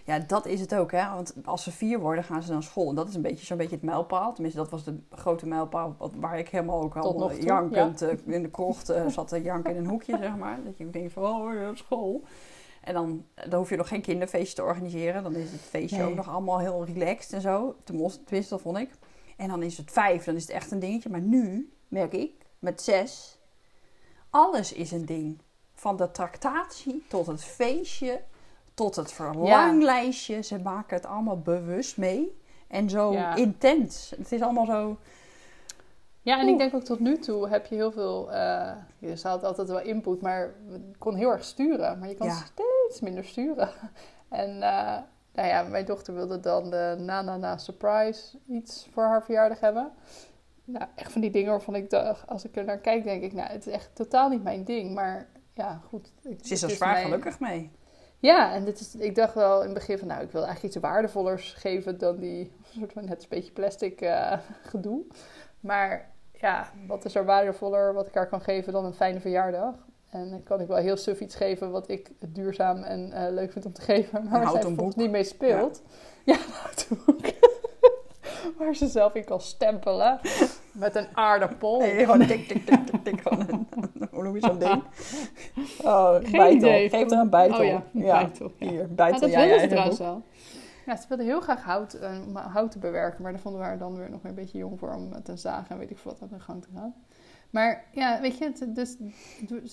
Ja, 0.04 0.18
dat 0.18 0.46
is 0.46 0.60
het 0.60 0.74
ook, 0.74 0.92
hè. 0.92 1.08
Want 1.14 1.34
als 1.44 1.62
ze 1.62 1.70
vier 1.72 1.98
worden, 2.00 2.24
gaan 2.24 2.42
ze 2.42 2.52
naar 2.52 2.62
school. 2.62 2.88
En 2.88 2.94
dat 2.94 3.08
is 3.08 3.14
een 3.14 3.22
beetje 3.22 3.46
zo'n 3.46 3.56
beetje 3.56 3.74
het 3.74 3.84
mijlpaal. 3.84 4.32
Tenminste, 4.32 4.60
dat 4.60 4.70
was 4.70 4.84
de 4.84 4.98
grote 5.10 5.46
mijlpaal 5.46 5.96
waar 6.16 6.38
ik 6.38 6.48
helemaal 6.48 6.82
ook 6.82 6.96
al 6.96 7.32
jankend 7.32 8.02
eh, 8.02 8.16
in 8.26 8.42
de 8.42 8.50
krocht 8.50 8.88
eh, 8.88 9.06
zat 9.06 9.28
te 9.28 9.42
janken 9.42 9.72
in 9.74 9.78
een 9.78 9.90
hoekje, 9.90 10.16
zeg 10.16 10.36
maar. 10.36 10.58
Dat 10.64 10.78
je 10.78 10.90
denkt 10.90 11.12
van, 11.12 11.22
oh, 11.24 11.68
school. 11.74 12.22
En 12.88 12.94
dan, 12.94 13.24
dan 13.34 13.58
hoef 13.58 13.68
je 13.70 13.76
nog 13.76 13.88
geen 13.88 14.00
kinderfeestje 14.02 14.54
te 14.54 14.62
organiseren. 14.62 15.22
Dan 15.22 15.34
is 15.34 15.50
het 15.52 15.60
feestje 15.60 15.96
Nee. 15.98 16.06
ook 16.06 16.14
nog 16.14 16.28
allemaal 16.28 16.58
heel 16.58 16.84
relaxed 16.84 17.32
en 17.32 17.40
zo. 17.40 17.76
Tenminste, 17.84 18.48
dat 18.48 18.60
vond 18.60 18.78
ik. 18.78 18.90
En 19.36 19.48
dan 19.48 19.62
is 19.62 19.76
het 19.76 19.90
vijf, 19.90 20.24
dan 20.24 20.34
is 20.34 20.42
het 20.42 20.50
echt 20.50 20.70
een 20.70 20.78
dingetje. 20.78 21.08
Maar 21.10 21.20
nu, 21.20 21.72
merk 21.88 22.12
ik, 22.12 22.32
met 22.58 22.82
zes, 22.82 23.38
alles 24.30 24.72
is 24.72 24.90
een 24.90 25.06
ding. 25.06 25.38
Van 25.74 25.96
de 25.96 26.10
tractatie 26.10 27.04
tot 27.08 27.26
het 27.26 27.44
feestje, 27.44 28.20
tot 28.74 28.96
het 28.96 29.12
verlanglijstje. 29.12 30.42
Ze 30.42 30.58
maken 30.58 30.96
het 30.96 31.06
allemaal 31.06 31.38
bewust 31.40 31.96
mee. 31.96 32.40
En 32.68 32.90
zo 32.90 33.12
Ja. 33.12 33.34
intens. 33.34 34.12
Het 34.16 34.32
is 34.32 34.40
allemaal 34.40 34.66
zo... 34.66 34.96
Ja, 36.28 36.34
en 36.38 36.42
Oeh. 36.42 36.52
ik 36.52 36.58
denk 36.58 36.74
ook 36.74 36.82
tot 36.84 37.00
nu 37.00 37.18
toe 37.18 37.48
heb 37.48 37.66
je 37.66 37.74
heel 37.74 37.92
veel... 37.92 38.32
eh 38.32 38.72
je 38.98 39.14
had 39.22 39.44
altijd 39.44 39.68
wel 39.68 39.80
input, 39.80 40.20
maar 40.20 40.54
kon 40.98 41.14
heel 41.14 41.30
erg 41.30 41.44
sturen. 41.44 41.98
Maar 41.98 42.08
je 42.08 42.14
kan 42.14 42.26
Ja. 42.26 42.34
steeds 42.34 43.00
minder 43.00 43.24
sturen. 43.24 43.68
En 44.28 44.62
eh, 44.62 44.98
nou 45.32 45.48
ja, 45.48 45.62
mijn 45.62 45.84
dochter 45.84 46.14
wilde 46.14 46.40
dan 46.40 46.70
de 46.70 46.96
na-na-na 46.98 47.56
surprise 47.56 48.38
iets 48.48 48.88
voor 48.92 49.02
haar 49.02 49.24
verjaardag 49.24 49.60
hebben. 49.60 49.90
Nou, 50.64 50.86
echt 50.94 51.12
van 51.12 51.20
die 51.20 51.30
dingen 51.30 51.50
waarvan 51.50 51.74
ik 51.74 51.90
dacht, 51.90 52.26
als 52.26 52.44
ik 52.44 52.56
er 52.56 52.64
naar 52.64 52.78
kijk, 52.78 53.04
denk 53.04 53.22
ik, 53.22 53.32
nou, 53.32 53.50
het 53.50 53.66
is 53.66 53.72
echt 53.72 53.90
totaal 53.94 54.28
niet 54.28 54.42
mijn 54.42 54.64
ding. 54.64 54.94
Maar 54.94 55.28
ja, 55.54 55.80
goed. 55.88 56.12
ik- 56.22 56.38
Ze 56.46 56.52
is 56.52 56.62
er 56.62 56.68
het 56.68 56.76
zwaar 56.76 56.92
mijn- 56.92 57.04
gelukkig 57.04 57.40
mee. 57.40 57.70
Ja, 58.18 58.52
en 58.52 58.64
dit 58.64 58.80
is, 58.80 58.94
ik 58.94 59.14
dacht 59.14 59.34
wel 59.34 59.58
in 59.58 59.64
het 59.64 59.74
begin 59.74 59.98
van, 59.98 60.08
nou, 60.08 60.22
ik 60.22 60.30
wil 60.30 60.44
eigenlijk 60.44 60.74
iets 60.74 60.84
waardevollers 60.84 61.52
geven 61.52 61.98
dan 61.98 62.16
die 62.16 62.52
soort 62.78 62.92
van 62.92 63.02
een 63.08 63.18
beetje 63.28 63.52
plastic 63.52 64.00
eh, 64.00 64.38
gedoe. 64.70 65.02
Maar 65.60 66.10
ja, 66.40 66.70
wat 66.86 67.04
is 67.04 67.14
er 67.14 67.24
waardevoller 67.24 67.94
wat 67.94 68.06
ik 68.06 68.14
haar 68.14 68.28
kan 68.28 68.40
geven 68.40 68.72
dan 68.72 68.84
een 68.84 68.94
fijne 68.94 69.20
verjaardag? 69.20 69.74
En 70.10 70.30
dan 70.30 70.42
kan 70.42 70.60
ik 70.60 70.66
wel 70.66 70.76
heel 70.76 70.96
suf 70.96 71.20
iets 71.20 71.34
geven 71.34 71.70
wat 71.70 71.88
ik 71.88 72.10
duurzaam 72.18 72.82
en 72.82 73.12
eh, 73.12 73.32
leuk 73.32 73.52
vind 73.52 73.66
om 73.66 73.72
te 73.72 73.80
geven, 73.80 74.24
maar 74.28 74.44
waar 74.44 74.62
zij 74.62 74.74
boek. 74.74 74.96
niet 74.96 75.10
mee 75.10 75.24
speelt. 75.24 75.82
Ja, 76.24 76.36
boek. 77.06 77.20
waar 78.58 78.74
ze 78.74 78.86
zelf 78.86 79.14
in 79.14 79.24
kan 79.24 79.40
stempelen 79.40 80.20
met 80.72 80.94
een 80.94 81.06
aardappel. 81.12 81.78
Nee, 81.78 82.04
gewoon 82.04 82.26
tik, 82.26 82.48
tik, 82.48 82.66
tik, 82.66 82.86
tik, 82.86 83.04
tik. 83.04 83.20
Gewoon 83.20 83.46
een, 83.48 83.68
hoe 84.10 84.22
noem 84.22 84.34
je 84.34 84.40
zo'n 84.40 84.58
ding? 84.58 84.82
Oh, 85.82 86.14
Geen 86.14 86.30
bijtel. 86.30 86.54
idee. 86.54 86.88
Geef 86.88 87.10
er 87.10 87.18
een 87.18 87.30
bijtel. 87.30 87.58
Oh 87.58 87.64
ja, 87.64 87.82
een 87.94 88.02
bijtel, 88.02 88.52
ja. 88.58 88.66
Hier, 88.68 88.80
Ja, 88.80 88.86
bijtel 88.88 89.20
dat 89.20 89.30
wilden 89.30 89.60
ze 89.60 89.66
trouwens 89.66 89.98
wel. 89.98 90.22
Ja, 90.88 90.96
ze 90.96 91.08
wilden 91.08 91.26
heel 91.26 91.40
graag 91.40 91.62
hout, 91.62 91.92
eh, 91.94 92.20
om 92.26 92.36
hout 92.36 92.70
te 92.70 92.78
bewerken, 92.78 93.22
maar 93.22 93.32
daar 93.32 93.40
vonden 93.40 93.60
we 93.60 93.66
haar 93.66 93.78
dan 93.78 93.96
weer 93.96 94.10
nog 94.10 94.24
een 94.24 94.34
beetje 94.34 94.58
jong 94.58 94.78
voor 94.78 94.94
om 94.94 95.12
een 95.22 95.38
zaag 95.38 95.68
en 95.68 95.78
weet 95.78 95.90
ik 95.90 95.98
veel 95.98 96.10
wat 96.10 96.22
aan 96.22 96.36
de 96.38 96.44
gang 96.44 96.62
te 96.62 96.68
gaan. 96.74 96.94
Maar 97.50 97.84
ja, 97.92 98.20
weet 98.20 98.38
je, 98.38 98.44
het, 98.44 98.74
dus, 98.74 98.96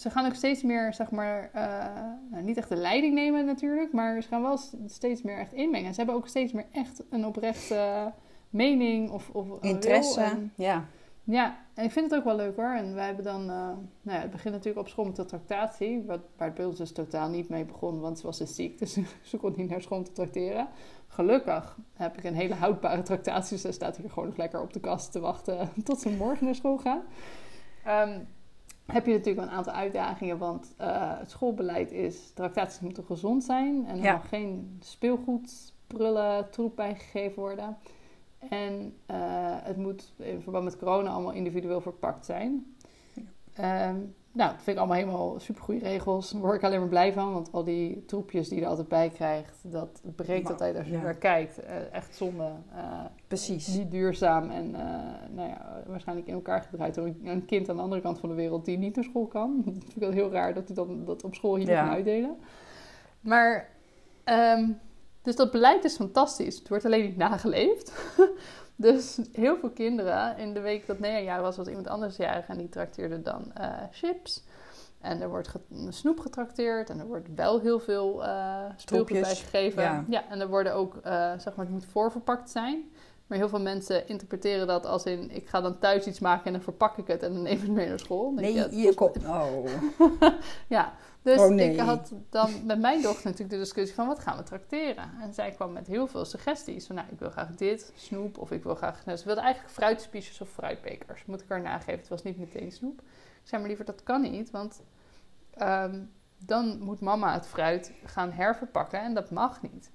ze 0.02 0.10
gaan 0.10 0.26
ook 0.26 0.34
steeds 0.34 0.64
meer, 0.64 0.94
zeg 0.94 1.12
maar, 1.12 1.50
eh, 1.54 1.86
nou, 2.32 2.44
niet 2.44 2.58
echt 2.58 2.70
de 2.70 2.76
leiding 2.76 3.14
nemen 3.14 3.46
natuurlijk, 3.46 3.94
maar 3.94 4.22
ze 4.22 4.28
gaan 4.28 4.42
wel 4.42 4.60
steeds 4.86 5.22
meer 5.22 5.38
echt 5.38 5.54
inmengen. 5.54 5.92
Ze 5.94 5.98
hebben 5.98 6.16
ook 6.16 6.28
steeds 6.28 6.52
meer 6.54 6.66
echt 6.72 7.04
een 7.10 7.26
oprechte 7.26 8.12
mening 8.50 9.10
of, 9.10 9.30
of 9.30 9.48
Interesse. 9.62 10.22
en- 10.22 10.52
Ja. 10.56 10.86
ja, 11.24 11.56
en 11.76 11.84
ik 11.84 11.92
vind 11.92 12.10
het 12.10 12.20
ook 12.20 12.26
wel 12.26 12.36
leuk 12.36 12.56
hoor. 12.56 12.74
En 12.76 12.94
wij 12.96 13.06
hebben 13.06 13.24
dan, 13.24 13.42
eh, 13.42 13.48
nou 13.48 13.78
ja, 14.18 14.20
het 14.20 14.32
begint 14.32 14.54
natuurlijk 14.54 14.86
op 14.86 14.88
school 14.92 15.06
met 15.06 15.16
de 15.16 15.26
tractatie. 15.26 16.04
Wat, 16.06 16.20
waar 16.38 16.48
het 16.48 16.56
bij 16.58 16.66
ons 16.66 16.78
dus 16.78 16.92
totaal 16.92 17.30
niet 17.30 17.50
mee 17.50 17.66
begon, 17.66 18.00
want 18.00 18.20
ze 18.20 18.26
was 18.26 18.38
dus 18.38 18.56
ziek. 18.56 18.80
Dus 18.80 18.98
ze 19.30 19.38
kon 19.38 19.54
niet 19.56 19.70
naar 19.70 19.82
school 19.82 19.98
om 19.98 20.04
te 20.04 20.12
tracteren. 20.12 20.68
Gelukkig 21.08 21.78
heb 21.94 22.18
ik 22.18 22.24
een 22.24 22.34
hele 22.36 22.54
houdbare 22.54 23.02
tractatie. 23.02 23.52
Dus 23.54 23.62
zij 23.62 23.72
staat 23.72 23.98
hier 23.98 24.10
gewoon 24.10 24.28
nog 24.28 24.38
lekker 24.38 24.62
op 24.62 24.74
de 24.74 24.80
kast 24.80 25.12
te 25.12 25.20
wachten 25.20 25.70
tot 25.84 26.00
ze 26.02 26.10
morgen 26.10 26.46
naar 26.46 26.56
school 26.56 26.78
gaat. 26.78 27.04
Ehm, 27.86 28.20
heb 28.86 29.06
je 29.06 29.12
natuurlijk 29.12 29.40
wel 29.40 29.48
een 29.48 29.58
aantal 29.58 29.74
uitdagingen, 29.74 30.38
want 30.38 30.74
eh, 30.78 31.20
het 31.20 31.30
schoolbeleid 31.32 31.92
is, 31.92 32.32
tractaties 32.34 32.80
moeten 32.80 33.04
gezond 33.04 33.44
zijn. 33.44 33.86
En 33.88 33.98
er 33.98 34.04
Ja. 34.04 34.12
mag 34.14 34.30
geen 34.30 34.78
speelgoed, 34.80 35.74
prullen, 35.88 36.50
troep 36.50 36.76
bijgegeven 36.76 37.42
worden. 37.42 37.78
En 38.50 38.96
eh, 39.06 39.18
het 39.64 39.78
moet 39.78 40.14
in 40.18 40.42
verband 40.42 40.64
met 40.64 40.78
corona 40.78 41.10
allemaal 41.10 41.34
individueel 41.34 41.82
verpakt 41.82 42.26
zijn. 42.26 42.76
Ehm, 43.54 43.96
nou, 44.32 44.52
dat 44.52 44.62
vind 44.62 44.68
ik 44.68 44.78
allemaal 44.78 44.98
helemaal 44.98 45.40
supergoeie 45.40 45.80
regels. 45.82 46.32
Daar 46.32 46.42
word 46.42 46.56
ik 46.56 46.64
alleen 46.64 46.80
maar 46.80 46.90
blij 46.90 47.14
van, 47.14 47.34
want 47.34 47.52
al 47.52 47.64
die 47.64 48.06
troepjes 48.06 48.48
die 48.48 48.58
je 48.58 48.64
er 48.64 48.70
altijd 48.70 48.88
bij 48.88 49.10
krijgt, 49.10 49.72
dat 49.72 50.02
breekt 50.16 50.44
Maar, 50.44 50.52
altijd 50.52 50.76
als 50.78 50.88
je 50.88 50.92
ja. 50.92 51.02
naar 51.02 51.16
kijkt. 51.16 51.60
Eh, 51.60 51.94
echt 51.94 52.16
zonde. 52.16 52.52
Eh, 52.76 53.06
Precies. 53.28 53.68
Niet 53.68 53.92
duurzaam 53.92 54.50
en 54.50 54.72
nou 55.32 55.50
ja, 55.50 55.84
waarschijnlijk 55.88 56.28
in 56.28 56.34
elkaar 56.34 56.62
gedraaid 56.62 56.96
door 56.96 57.12
een, 57.24 57.46
kind 57.46 57.70
aan 57.70 57.76
de 57.76 57.82
andere 57.82 58.02
kant 58.02 58.20
van 58.20 58.30
de 58.30 58.36
wereld 58.36 58.66
die 58.66 58.78
niet 58.78 58.96
naar 58.96 59.04
school 59.04 59.26
kan. 59.28 59.56
Dat 59.66 59.74
vind 59.74 59.96
ik 59.96 60.02
wel 60.02 60.12
heel 60.12 60.32
raar 60.32 60.54
dat 60.54 60.66
hij 60.68 60.76
dan 60.76 61.06
dat 61.06 61.24
op 61.24 61.36
school 61.36 61.56
hier 61.56 61.70
Ja. 61.70 61.84
niet 61.84 61.94
uitdelen. 61.94 62.38
Maar, 63.22 63.70
ehm, 64.24 64.70
dus 65.26 65.36
dat 65.36 65.52
beleid 65.52 65.84
is 65.84 65.96
fantastisch. 65.96 66.58
Het 66.58 66.70
wordt 66.70 66.86
alleen 66.86 67.04
niet 67.04 67.18
nageleefd. 67.18 67.94
dus 68.76 69.20
heel 69.32 69.58
veel 69.58 69.70
kinderen, 69.70 70.38
in 70.38 70.54
de 70.54 70.60
week 70.60 70.88
dat 70.88 71.00
Nea 71.00 71.20
jarig 71.20 71.42
was, 71.42 71.58
was 71.58 71.68
iemand 71.68 71.88
anders 71.88 72.18
jarig 72.18 72.48
en 72.48 72.58
die 72.58 72.70
trakteerde 72.70 73.22
dan 73.22 73.52
eh, 73.54 73.70
chips. 73.92 74.44
En 75.02 75.22
er 75.22 75.30
wordt 75.30 75.50
snoep 75.90 76.20
getrakteerd 76.20 76.90
en 76.90 77.00
er 77.00 77.06
wordt 77.06 77.28
wel 77.36 77.60
heel 77.60 77.80
veel 77.80 78.24
eh 78.24 78.64
speelgoed 78.76 79.22
bij 79.22 79.36
gegeven. 79.36 79.84
ja. 79.84 80.06
Ja. 80.08 80.30
en 80.30 80.40
er 80.40 80.48
worden 80.48 80.74
ook, 80.74 80.96
eh, 80.96 81.32
zeg 81.38 81.56
maar, 81.56 81.66
het 81.66 81.74
moet 81.74 81.86
voorverpakt 81.86 82.50
zijn. 82.50 82.92
Maar 83.28 83.38
heel 83.38 83.50
veel 83.50 83.62
mensen 83.62 84.08
interpreteren 84.08 84.68
dat 84.68 84.86
als 84.86 85.04
in... 85.04 85.32
ik 85.32 85.48
ga 85.48 85.62
dan 85.62 85.80
thuis 85.80 86.08
iets 86.08 86.20
maken 86.20 86.46
en 86.46 86.52
dan 86.52 86.62
verpak 86.62 86.98
ik 86.98 87.08
het... 87.08 87.24
en 87.24 87.34
dan 87.34 87.42
neem 87.42 87.54
ik 87.54 87.62
het 87.62 87.72
mee 87.72 87.88
naar 87.88 88.00
school. 88.00 88.32
Nee, 88.32 88.54
je, 88.54 88.94
komt... 88.94 89.18
Oh. 89.26 89.66
Ja, 90.68 90.94
dus 91.22 91.40
Oh, 91.40 91.50
nee. 91.50 91.72
ik 91.72 91.80
had 91.80 92.14
dan 92.30 92.66
met 92.66 92.80
mijn 92.80 93.02
dochter 93.02 93.24
natuurlijk 93.24 93.50
de 93.50 93.58
discussie 93.58 93.96
van... 93.96 94.08
wat 94.08 94.20
gaan 94.20 94.38
we 94.38 94.44
trakteren? 94.44 95.12
En 95.22 95.34
zij 95.34 95.52
kwam 95.52 95.72
met 95.72 95.88
heel 95.88 96.08
veel 96.08 96.26
suggesties. 96.26 96.86
Van, 96.86 96.96
nou, 96.96 97.08
ik 97.12 97.20
wil 97.20 97.30
graag 97.30 97.56
dit, 97.56 97.94
snoep... 97.96 98.38
of 98.38 98.52
ik 98.52 98.64
wil 98.64 98.76
graag... 98.76 99.06
Nou, 99.06 99.18
ze 99.18 99.26
wilde 99.26 99.42
eigenlijk 99.42 99.74
fruitspiesjes 99.74 100.42
of 100.42 100.50
fruitbekers. 100.50 101.26
Moet 101.26 101.42
ik 101.42 101.50
haar 101.50 101.62
nageven. 101.62 102.00
Het 102.00 102.10
was 102.10 102.24
niet 102.24 102.38
meteen 102.38 102.72
snoep. 102.72 103.00
Ik 103.00 103.50
zei, 103.52 103.60
maar 103.60 103.70
liever, 103.70 103.86
dat 103.86 104.04
kan 104.04 104.22
niet. 104.22 104.52
Want 104.52 104.82
ehm, 105.54 106.04
dan 106.38 106.80
moet 106.80 107.00
mama 107.00 107.34
het 107.34 107.48
fruit 107.48 107.92
gaan 108.06 108.32
herverpakken... 108.32 109.02
en 109.02 109.14
dat 109.14 109.32
mag 109.32 109.62
niet. 109.62 109.92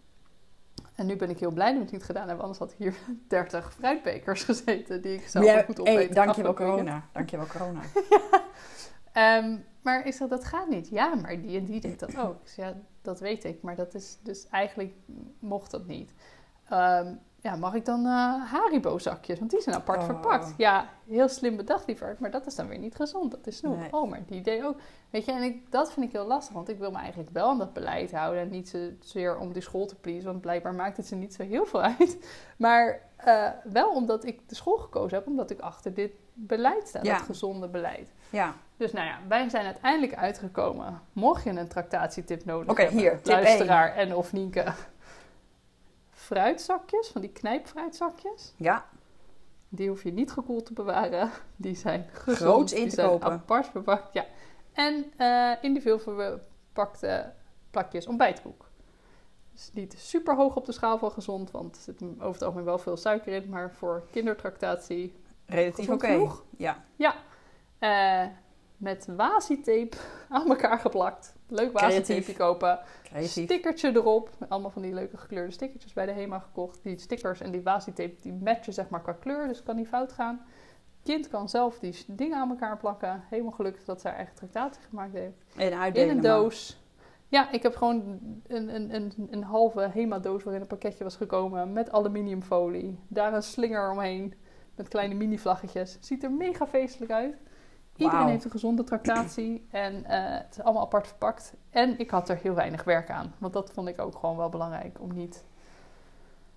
En 1.00 1.07
nu 1.07 1.16
ben 1.16 1.30
ik 1.30 1.38
heel 1.40 1.50
blij 1.50 1.66
dat 1.66 1.76
ik 1.76 1.83
het 1.83 1.92
niet 1.92 2.02
gedaan 2.02 2.28
heb. 2.28 2.38
Anders 2.38 2.59
had 2.59 2.75
hier 2.75 2.95
30 3.28 3.73
fruitbekers 3.73 4.42
gezeten... 4.42 5.02
die 5.02 5.14
ik 5.14 5.28
zelf 5.28 5.45
Ja, 5.45 5.62
goed 5.62 5.80
opeten. 5.80 5.99
hey, 5.99 6.09
dankjewel 6.09 6.54
corona. 6.54 7.09
Dankjewel 7.12 7.47
corona. 7.47 7.80
Ehm, 9.12 9.57
maar 9.83 10.07
ik 10.07 10.12
zeg, 10.12 10.28
dat 10.28 10.45
gaat 10.45 10.69
niet. 10.69 10.88
Ja, 10.88 11.14
maar 11.14 11.40
die 11.40 11.59
en 11.59 11.64
die 11.64 11.80
deed 11.80 12.00
dat 12.00 12.16
ook. 12.16 12.40
Ik 12.42 12.49
zeg, 12.49 12.66
ja, 12.66 12.75
dat 13.02 13.21
weet 13.21 13.45
ik. 13.45 13.62
Maar 13.62 13.76
dat 13.76 13.95
is 13.95 14.19
dus 14.23 14.49
eigenlijk 14.49 14.95
mocht 15.38 15.71
dat 15.71 15.87
niet. 15.87 16.12
Ehm, 16.69 17.14
ja, 17.42 17.56
mag 17.56 17.75
ik 17.75 17.85
dan 17.85 18.06
eh 18.06 18.52
Haribo-zakjes? 18.52 19.38
Want 19.38 19.50
die 19.50 19.61
zijn 19.61 19.76
apart 19.76 19.99
Oh. 20.00 20.04
verpakt. 20.04 20.54
Ja, 20.56 20.88
heel 21.09 21.28
slim 21.28 21.56
bedacht, 21.56 21.87
lieverd. 21.87 22.18
Maar 22.20 22.30
dat 22.30 22.47
is 22.47 22.54
dan 22.54 22.68
weer 22.68 22.78
niet 22.78 22.94
gezond. 22.94 23.30
Dat 23.30 23.47
is 23.47 23.56
snoep. 23.56 23.76
Nee. 23.78 23.92
Oh, 23.92 24.11
maar 24.11 24.20
die 24.26 24.40
deed 24.40 24.64
ook. 24.64 24.76
Weet 25.11 25.25
je, 25.25 25.32
en 25.32 25.42
ik, 25.42 25.70
dat 25.70 25.92
vind 25.92 26.06
ik 26.06 26.12
heel 26.12 26.26
lastig. 26.26 26.54
Want 26.54 26.68
ik 26.68 26.78
wil 26.78 26.90
me 26.90 26.99
eigenlijk 26.99 27.30
wel 27.30 27.49
aan 27.49 27.59
dat 27.59 27.73
beleid 27.73 28.12
houden. 28.12 28.42
En 28.42 28.50
niet 28.50 28.68
zozeer 29.00 29.38
om 29.38 29.52
die 29.52 29.62
school 29.62 29.87
te 29.87 29.94
pleasen. 29.94 30.25
Want 30.30 30.40
blijkbaar 30.40 30.75
maakt 30.75 30.97
het 30.97 31.06
ze 31.06 31.14
niet 31.14 31.35
zo 31.35 31.42
heel 31.42 31.66
veel 31.66 31.82
uit. 31.82 32.18
Maar 32.56 33.00
eh, 33.16 33.49
wel 33.64 33.90
omdat 33.90 34.25
ik 34.25 34.49
de 34.49 34.54
school 34.54 34.76
gekozen 34.76 35.18
heb. 35.18 35.26
Omdat 35.26 35.50
ik 35.50 35.61
achter 35.61 35.94
dit 35.94 36.12
beleid 36.35 36.88
sta. 36.88 36.99
Ja. 37.02 37.16
Dat 37.16 37.26
gezonde 37.26 37.68
beleid. 37.68 38.12
Ja, 38.30 38.54
Dus 38.76 38.92
nou 38.92 39.06
ja, 39.06 39.18
wij 39.28 39.49
zijn 39.49 39.64
uiteindelijk 39.64 40.14
uitgekomen. 40.14 41.00
Mocht 41.12 41.44
je 41.44 41.50
een 41.50 41.68
tractatietip 41.68 42.44
nodig 42.44 42.70
Oké, 42.70 42.82
hebben, 42.82 42.99
hier, 43.00 43.20
tip 43.23 43.26
luisteraar 43.35 43.94
en 43.97 44.14
of 44.14 44.32
Nienke. 44.32 44.64
Fruitzakjes, 46.34 47.08
van 47.08 47.20
die 47.20 47.30
knijpfruitzakjes. 47.30 48.54
ja. 48.56 48.84
Die 49.72 49.88
hoef 49.88 50.02
je 50.02 50.12
niet 50.12 50.30
gekoeld 50.32 50.66
te 50.66 50.72
bewaren. 50.72 51.30
Die 51.56 51.75
zijn 51.75 52.06
gezond. 52.12 52.38
Groots 52.38 52.72
in 52.72 52.78
die 52.80 52.88
te 52.88 52.94
zijn 52.94 53.08
kopen. 53.08 53.30
apart 53.30 53.66
verpakt. 53.66 54.12
Ja. 54.12 54.25
En 54.72 55.12
eh 55.16 55.52
individueel 55.60 55.99
verpakte 55.99 57.32
plakjes 57.70 58.06
ontbijtkoek. 58.06 58.68
Dus 59.52 59.70
niet 59.72 59.94
super 59.99 60.37
hoog 60.37 60.56
op 60.56 60.64
de 60.66 60.72
schaal 60.72 60.99
van 60.99 61.10
gezond, 61.10 61.50
want 61.50 61.76
er 61.76 61.82
zit 61.82 62.02
over 62.02 62.32
het 62.32 62.42
algemeen 62.42 62.64
wel 62.64 62.78
veel 62.78 62.96
suiker 62.96 63.32
in. 63.32 63.49
Maar 63.49 63.70
voor 63.72 64.02
kindertractatie 64.10 65.14
Relatief 65.46 65.88
oké. 65.88 66.06
genoeg? 66.06 66.44
Ja. 66.56 66.84
eh, 67.78 68.26
met 68.76 69.06
washi-tape 69.16 69.96
aan 70.28 70.49
elkaar 70.49 70.78
geplakt. 70.78 71.34
Leuk 71.50 71.73
Creatief. 71.75 72.37
kopen. 72.37 72.78
Creatief. 73.02 73.45
Stickertje 73.45 73.90
erop. 73.95 74.30
Allemaal 74.49 74.71
van 74.71 74.83
die 74.83 74.95
leuke 74.95 75.16
gekleurde 75.16 75.52
stickertjes 75.52 75.92
bij 75.92 76.07
de 76.07 76.12
HEMA 76.12 76.38
gekocht. 76.38 76.83
Die 76.83 76.99
stickers 76.99 77.40
en 77.40 77.50
die 77.50 77.62
washi-tape 77.62 78.14
die 78.21 78.33
matchen 78.33 78.73
zeg 78.73 78.88
maar 78.88 79.02
qua 79.02 79.12
kleur. 79.12 79.47
Dus 79.47 79.62
kan 79.62 79.76
niet 79.76 79.88
fout 79.88 80.12
gaan. 80.12 80.40
Kind 81.02 81.28
kan 81.28 81.49
zelf 81.49 81.78
die 81.78 82.04
dingen 82.07 82.38
aan 82.38 82.50
elkaar 82.50 82.76
plakken. 82.76 83.23
Helemaal 83.30 83.52
gelukkig 83.52 83.85
dat 83.85 84.00
zij 84.00 84.12
eigen 84.12 84.35
tractatie 84.35 84.83
gemaakt 84.88 85.12
heeft. 85.12 85.45
En 85.57 85.95
In 85.95 86.09
een 86.09 86.21
doos. 86.21 86.80
Ja, 87.28 87.50
ik 87.52 87.62
heb 87.62 87.76
gewoon 87.76 88.21
een, 88.47 88.75
een, 88.75 88.95
een, 88.95 89.28
een 89.30 89.42
halve 89.42 89.90
HEMA-doos 89.92 90.42
waarin 90.42 90.62
een 90.62 90.69
pakketje 90.69 91.04
was 91.04 91.16
gekomen 91.16 91.73
met 91.73 91.92
aluminiumfolie. 91.92 92.99
Daar 93.09 93.35
een 93.35 93.42
slinger 93.42 93.90
omheen 93.90 94.35
met 94.75 94.88
kleine 94.88 95.14
mini-vlaggetjes. 95.14 95.97
Ziet 96.00 96.25
er 96.25 96.33
mega 96.33 96.66
feestelijk 96.66 97.12
uit. 97.12 97.37
Iedereen 98.04 98.26
heeft 98.28 98.45
een 98.45 98.50
gezonde 98.50 98.85
tractatie 98.85 99.66
en 99.71 100.04
eh, 100.04 100.38
het 100.38 100.57
is 100.57 100.62
allemaal 100.62 100.83
apart 100.83 101.07
verpakt. 101.07 101.54
En 101.71 101.99
ik 101.99 102.11
had 102.11 102.28
er 102.28 102.37
heel 102.37 102.54
weinig 102.54 102.85
werk 102.85 103.11
aan, 103.11 103.35
want 103.38 103.52
dat 103.52 103.71
vond 103.73 103.88
ik 103.88 104.00
ook 104.00 104.14
gewoon 104.19 104.37
wel 104.37 104.49
belangrijk 104.49 105.00
om 105.00 105.14
niet 105.14 105.45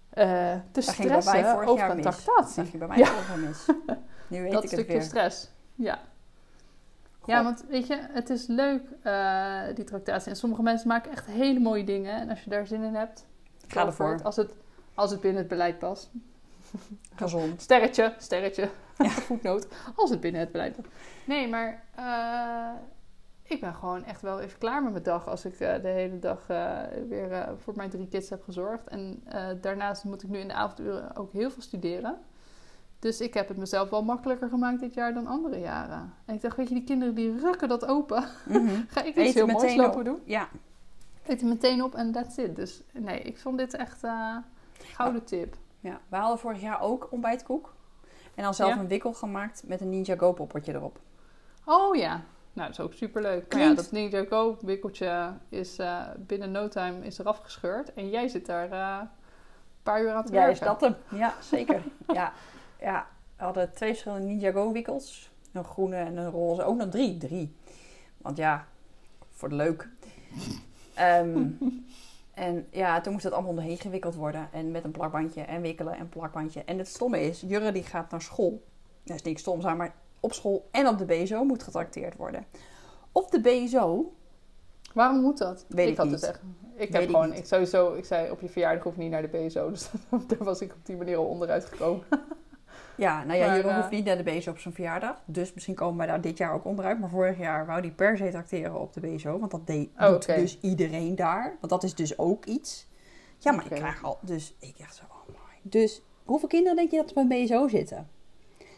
eh, 0.10 0.26
te 0.52 0.60
Dat 0.72 0.90
ging 0.90 1.08
bij 1.08 1.18
mij 1.18 1.22
stressen 1.22 1.66
over 1.66 1.90
een 1.90 2.01
tractatie. 2.01 2.56
Dat 2.56 2.70
ging 2.70 2.77
bij 2.77 2.88
mij 2.88 2.98
Ja. 2.98 3.12
mis. 3.38 3.66
Nu 4.27 4.42
weet 4.42 4.51
dat 4.51 4.64
ik 4.64 4.70
het 4.70 4.79
stukje 4.79 4.94
weer. 4.94 5.01
stress. 5.01 5.51
Ja. 5.75 6.00
Ja, 7.25 7.44
want 7.44 7.66
weet 7.70 7.88
je, 7.88 8.00
het 8.12 8.29
is 8.29 8.48
leuk, 8.48 8.82
eh, 9.01 9.62
die 9.75 9.84
tractatie. 9.84 10.29
En 10.29 10.36
sommige 10.38 10.62
mensen 10.62 10.88
maken 10.88 11.12
echt 11.12 11.25
hele 11.25 11.60
mooie 11.60 11.84
dingen. 11.84 12.16
En 12.22 12.29
als 12.29 12.44
je 12.44 12.50
daar 12.50 12.68
zin 12.68 12.84
in 12.84 12.96
hebt, 12.96 13.25
Ga 13.68 13.86
ervoor. 13.86 14.20
Als 14.24 14.36
het, 14.36 14.53
als 14.94 15.12
het 15.12 15.22
binnen 15.22 15.40
het 15.40 15.50
beleid 15.50 15.79
past. 15.79 16.12
Gezond. 17.16 17.62
Sterretje, 17.62 18.14
sterretje, 18.18 18.70
voetnoot. 19.27 19.68
Als 19.96 20.09
het 20.09 20.20
binnen 20.20 20.42
het 20.42 20.51
beleid 20.51 20.75
past. 20.75 20.88
Nee, 21.25 21.48
maar 21.48 21.83
eh, 21.96 22.81
ik 23.44 23.59
ben 23.59 23.74
gewoon 23.74 24.03
echt 24.03 24.22
wel 24.22 24.40
even 24.40 24.59
klaar 24.59 24.83
met 24.83 24.92
mijn 24.92 25.03
dag. 25.03 25.27
Als 25.27 25.46
ik 25.46 25.59
eh, 25.59 25.81
de 25.81 25.88
hele 25.88 26.20
dag 26.20 26.50
eh, 26.50 26.79
weer 27.09 27.50
voor 27.57 27.74
mijn 27.75 27.90
drie 27.90 28.07
kids 28.07 28.29
heb 28.29 28.44
gezorgd. 28.44 28.88
En 28.88 29.24
daarnaast 29.62 30.03
moet 30.03 30.24
ik 30.24 30.29
nu 30.29 30.40
in 30.40 30.48
de 30.48 30.53
avonduren 30.53 31.16
ook 31.16 31.31
heel 31.31 31.51
veel 31.51 31.62
studeren. 31.62 32.18
Dus 33.00 33.22
ik 33.22 33.33
heb 33.33 33.48
het 33.48 33.57
mezelf 33.57 33.90
wel 33.90 34.03
makkelijker 34.03 34.50
gemaakt 34.50 34.79
dit 34.79 34.94
jaar 34.94 35.14
dan 35.14 35.27
andere 35.27 35.59
jaren. 35.59 36.14
En 36.25 36.36
ik 36.36 36.42
dacht, 36.42 36.57
weet 36.57 36.68
je, 36.68 36.74
die 36.74 36.83
kinderen 36.83 37.16
die 37.16 37.40
rukken 37.40 37.68
dat 37.68 37.86
open. 37.86 38.24
Mhm. 38.46 38.81
Ga 38.88 39.03
ik 39.03 39.16
iets 39.16 39.33
heel 39.33 39.48
moois 39.48 39.75
lopen 39.75 40.00
op. 40.00 40.05
doen? 40.05 40.22
Ja. 40.25 40.50
Eet 41.25 41.42
er 41.42 41.48
meteen 41.48 41.83
op 41.83 41.96
en 41.96 42.12
that's 42.12 42.38
it. 42.38 42.55
Dus 42.55 42.83
nee, 42.94 43.20
ik 43.20 43.38
vond 43.38 43.57
dit 43.57 43.74
echt 43.74 44.01
gouden 44.94 45.24
tip. 45.24 45.55
Ja. 45.83 46.00
We 46.07 46.15
hadden 46.15 46.39
vorig 46.39 46.61
jaar 46.61 46.81
ook 46.81 47.07
ontbijtkoek. 47.11 47.74
En 48.35 48.43
dan 48.43 48.53
zelf 48.53 48.74
Ja. 48.74 48.79
een 48.79 48.87
wikkel 48.87 49.13
gemaakt 49.13 49.63
met 49.65 49.81
een 49.81 49.89
Ninja 49.89 50.15
Go 50.17 50.31
poppertje 50.33 50.74
erop. 50.74 51.00
Oh 51.65 51.96
ja, 51.96 52.09
nou 52.53 52.67
dat 52.67 52.69
is 52.69 52.79
ook 52.79 52.93
superleuk. 52.93 53.33
Maar 53.51 53.59
ja, 53.59 53.65
Klinkt- 53.65 53.75
dat 53.75 53.91
Ninja 53.91 54.25
Go 54.29 54.57
wikkeltje 54.61 55.33
is 55.50 55.79
eh, 55.79 56.01
binnen 56.17 56.51
no 56.51 56.67
time 56.67 57.05
is 57.05 57.19
eraf 57.19 57.37
gescheurd. 57.37 57.93
En 57.93 58.09
jij 58.09 58.27
zit 58.27 58.46
daar 58.46 58.72
eh, 58.72 58.98
een 59.01 59.09
paar 59.83 60.01
uur 60.01 60.11
aan 60.13 60.25
te 60.25 60.33
Ja, 60.33 60.46
is 60.48 60.59
werken. 60.59 60.79
dat 60.79 60.81
hem? 61.09 61.19
Ja, 61.19 61.33
zeker. 61.41 61.81
ja. 62.13 62.33
ja, 62.79 63.07
we 63.37 63.43
hadden 63.43 63.74
twee 63.74 63.89
verschillende 63.89 64.25
Ninja 64.27 64.51
Go 64.51 64.72
wikkels. 64.72 65.31
Een 65.51 65.63
groene 65.63 65.96
en 65.96 66.17
een 66.17 66.29
roze. 66.31 66.63
Ook 66.63 66.77
nog 66.77 66.89
drie. 66.89 67.17
Drie. 67.17 67.55
Want 68.17 68.37
ja, 68.37 68.67
voor 69.31 69.50
de 69.50 69.55
leuk. 69.55 69.89
Ehm, 70.93 71.48
en 72.33 72.67
ja, 72.72 73.01
toen 73.01 73.11
moest 73.11 73.24
het 73.24 73.33
allemaal 73.33 73.51
onderheen 73.51 73.77
gewikkeld 73.77 74.15
worden. 74.15 74.48
En 74.51 74.72
met 74.72 74.83
een 74.83 74.91
plakbandje 74.91 75.41
en 75.41 75.61
wikkelen 75.61 75.98
en 75.98 76.09
plakbandje. 76.09 76.63
En 76.63 76.77
het 76.77 76.87
stomme 76.87 77.22
is, 77.22 77.41
Jurre 77.48 77.72
die 77.72 77.83
gaat 77.83 78.11
naar 78.11 78.22
school. 78.22 78.63
Dat 79.03 79.15
is 79.15 79.22
niet 79.22 79.39
stom 79.39 79.61
zijn, 79.61 79.77
maar 79.77 79.96
op 80.19 80.33
school 80.33 80.67
en 80.72 80.87
op 80.87 80.98
de 80.98 81.05
BSO 81.05 81.43
moet 81.43 81.63
getrakteerd 81.63 82.15
worden. 82.15 82.46
Op 83.11 83.31
de 83.31 83.41
BSO, 83.41 84.13
Waarom 84.93 85.22
moet 85.22 85.37
dat? 85.37 85.65
Weet 85.67 85.89
ik 85.89 85.98
had 85.98 86.05
niet. 86.05 86.19
dus 86.19 86.29
echt. 86.29 86.41
Ik 86.75 86.77
Weet 86.77 86.93
heb 86.93 87.01
ik 87.01 87.09
gewoon, 87.09 87.33
ik 87.33 87.46
sowieso, 87.46 87.93
ik 87.93 88.05
zei 88.05 88.31
op 88.31 88.41
je 88.41 88.50
verjaardag 88.50 88.83
hoef 88.83 88.96
je 88.96 89.01
niet 89.01 89.11
naar 89.11 89.22
de 89.22 89.27
BSO. 89.27 89.69
Dus 89.72 89.89
daar 90.09 90.43
was 90.43 90.61
ik 90.61 90.72
op 90.72 90.85
die 90.85 90.96
manier 90.98 91.17
al 91.17 91.25
onderuit 91.25 91.65
gekomen. 91.65 92.05
Ja, 92.98 93.24
nou 93.24 93.40
ja, 93.40 93.46
Maar, 93.46 93.56
Jurre 93.56 93.70
eh, 93.70 93.75
hoeft 93.75 93.90
niet 93.90 94.06
naar 94.06 94.18
de 94.18 94.24
BSO 94.24 94.51
op 94.51 94.58
zijn 94.60 94.74
verjaardag. 94.74 95.22
Dus 95.25 95.53
misschien 95.53 95.75
komen 95.75 95.98
wij 95.98 96.08
daar 96.08 96.22
dit 96.22 96.38
jaar 96.38 96.53
ook 96.53 96.66
onderuit. 96.66 97.00
Maar 97.00 97.10
vorig 97.10 97.38
jaar 97.38 97.66
wou 97.66 97.82
die 97.82 97.92
per 97.92 98.18
se 98.18 98.29
tracteren 98.29 98.79
op 98.79 98.94
de 98.94 99.00
BSO. 99.00 99.40
Want 99.40 99.51
dat 99.51 99.68
deed, 99.68 99.90
Oh, 100.00 100.20
dus 100.20 100.60
iedereen 100.62 101.16
daar. 101.16 101.58
Want 101.60 101.70
dat 101.70 101.84
is 101.84 101.96
dus 101.96 102.18
ook 102.18 102.46
iets. 102.46 102.88
Ja, 103.38 103.51
maar 103.51 103.66
ik 103.66 103.72
krijg 103.72 104.03
al... 104.03 104.18
Dus 104.22 104.56
ik 104.60 104.77
echt 104.79 104.96
zo, 104.96 105.03
oh 105.10 105.27
my. 105.27 105.60
Dus 105.62 106.01
hoeveel 106.25 106.48
kinderen 106.48 106.75
denk 106.77 106.92
je 106.92 106.98
dat 106.98 107.08
er 107.10 107.27
bij 107.27 107.40
een 107.40 107.46
BSO 107.46 107.68
zitten? 107.68 108.10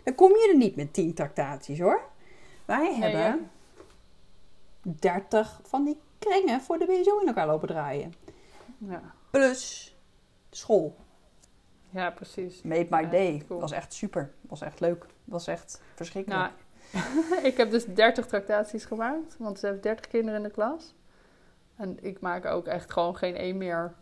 Dan 0.03 0.15
kom 0.15 0.29
je 0.29 0.49
er 0.51 0.57
niet 0.57 0.75
met 0.75 0.93
tien 0.93 1.13
tractaties 1.13 1.79
hoor. 1.79 2.01
Wij 2.65 2.79
Nee, 2.89 3.01
hebben 3.01 3.21
ja. 4.83 4.91
30 4.99 5.59
van 5.63 5.83
die 5.85 5.97
kringen 6.19 6.61
voor 6.61 6.77
de 6.77 6.85
BSO 6.85 7.19
in 7.19 7.27
elkaar 7.27 7.47
lopen 7.47 7.67
draaien. 7.67 8.13
Ja, 8.77 9.01
Plus 9.31 9.95
school. 10.49 10.95
Ja 11.95 12.09
precies. 12.11 12.61
Made 12.61 12.87
my 12.89 13.01
Ja, 13.01 13.09
day. 13.09 13.43
cool. 13.47 13.59
Was 13.59 13.71
echt 13.71 13.93
super. 13.93 14.31
Was 14.41 14.61
echt 14.61 14.79
leuk. 14.79 15.05
Was 15.23 15.47
echt 15.47 15.81
verschrikkelijk. 15.95 16.41
Nou, 16.41 17.43
ik 17.49 17.57
heb 17.57 17.71
dus 17.71 17.85
30 17.85 18.25
tractaties 18.25 18.85
gemaakt, 18.85 19.35
want 19.39 19.59
ze 19.59 19.67
heeft 19.67 19.83
30 19.83 20.07
kinderen 20.07 20.37
in 20.37 20.43
de 20.47 20.51
klas. 20.53 20.93
En 21.75 21.97
ik 22.01 22.19
maak 22.19 22.45
ook 22.45 22.65
echt 22.67 22.91
gewoon 22.91 23.15
geen 23.17 23.35
één 23.35 23.57
meer. 23.57 23.93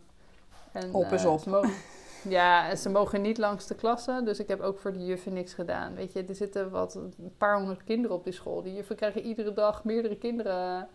En, 0.72 0.92
Op 0.94 1.12
is 1.12 1.24
eh, 1.24 1.32
op. 1.32 1.44
mogen- 1.46 1.72
ja, 2.28 2.68
en 2.68 2.78
ze 2.78 2.88
mogen 2.90 3.22
niet 3.22 3.38
langs 3.38 3.66
de 3.66 3.74
klassen, 3.74 4.24
dus 4.24 4.38
ik 4.38 4.48
heb 4.48 4.60
ook 4.60 4.78
voor 4.78 4.92
de 4.92 5.04
juffen 5.04 5.32
niks 5.32 5.54
gedaan. 5.54 5.94
Weet 5.94 6.12
je, 6.12 6.24
er 6.24 6.34
zitten 6.34 6.70
wat 6.70 6.94
een 6.94 7.34
paar 7.38 7.56
honderd 7.56 7.84
kinderen 7.84 8.16
op 8.16 8.24
die 8.24 8.32
school. 8.32 8.62
Die 8.62 8.74
juffen 8.74 8.96
krijgen 8.96 9.22
iedere 9.22 9.52
dag 9.52 9.84
meerdere 9.84 10.16
kinderen, 10.16 10.88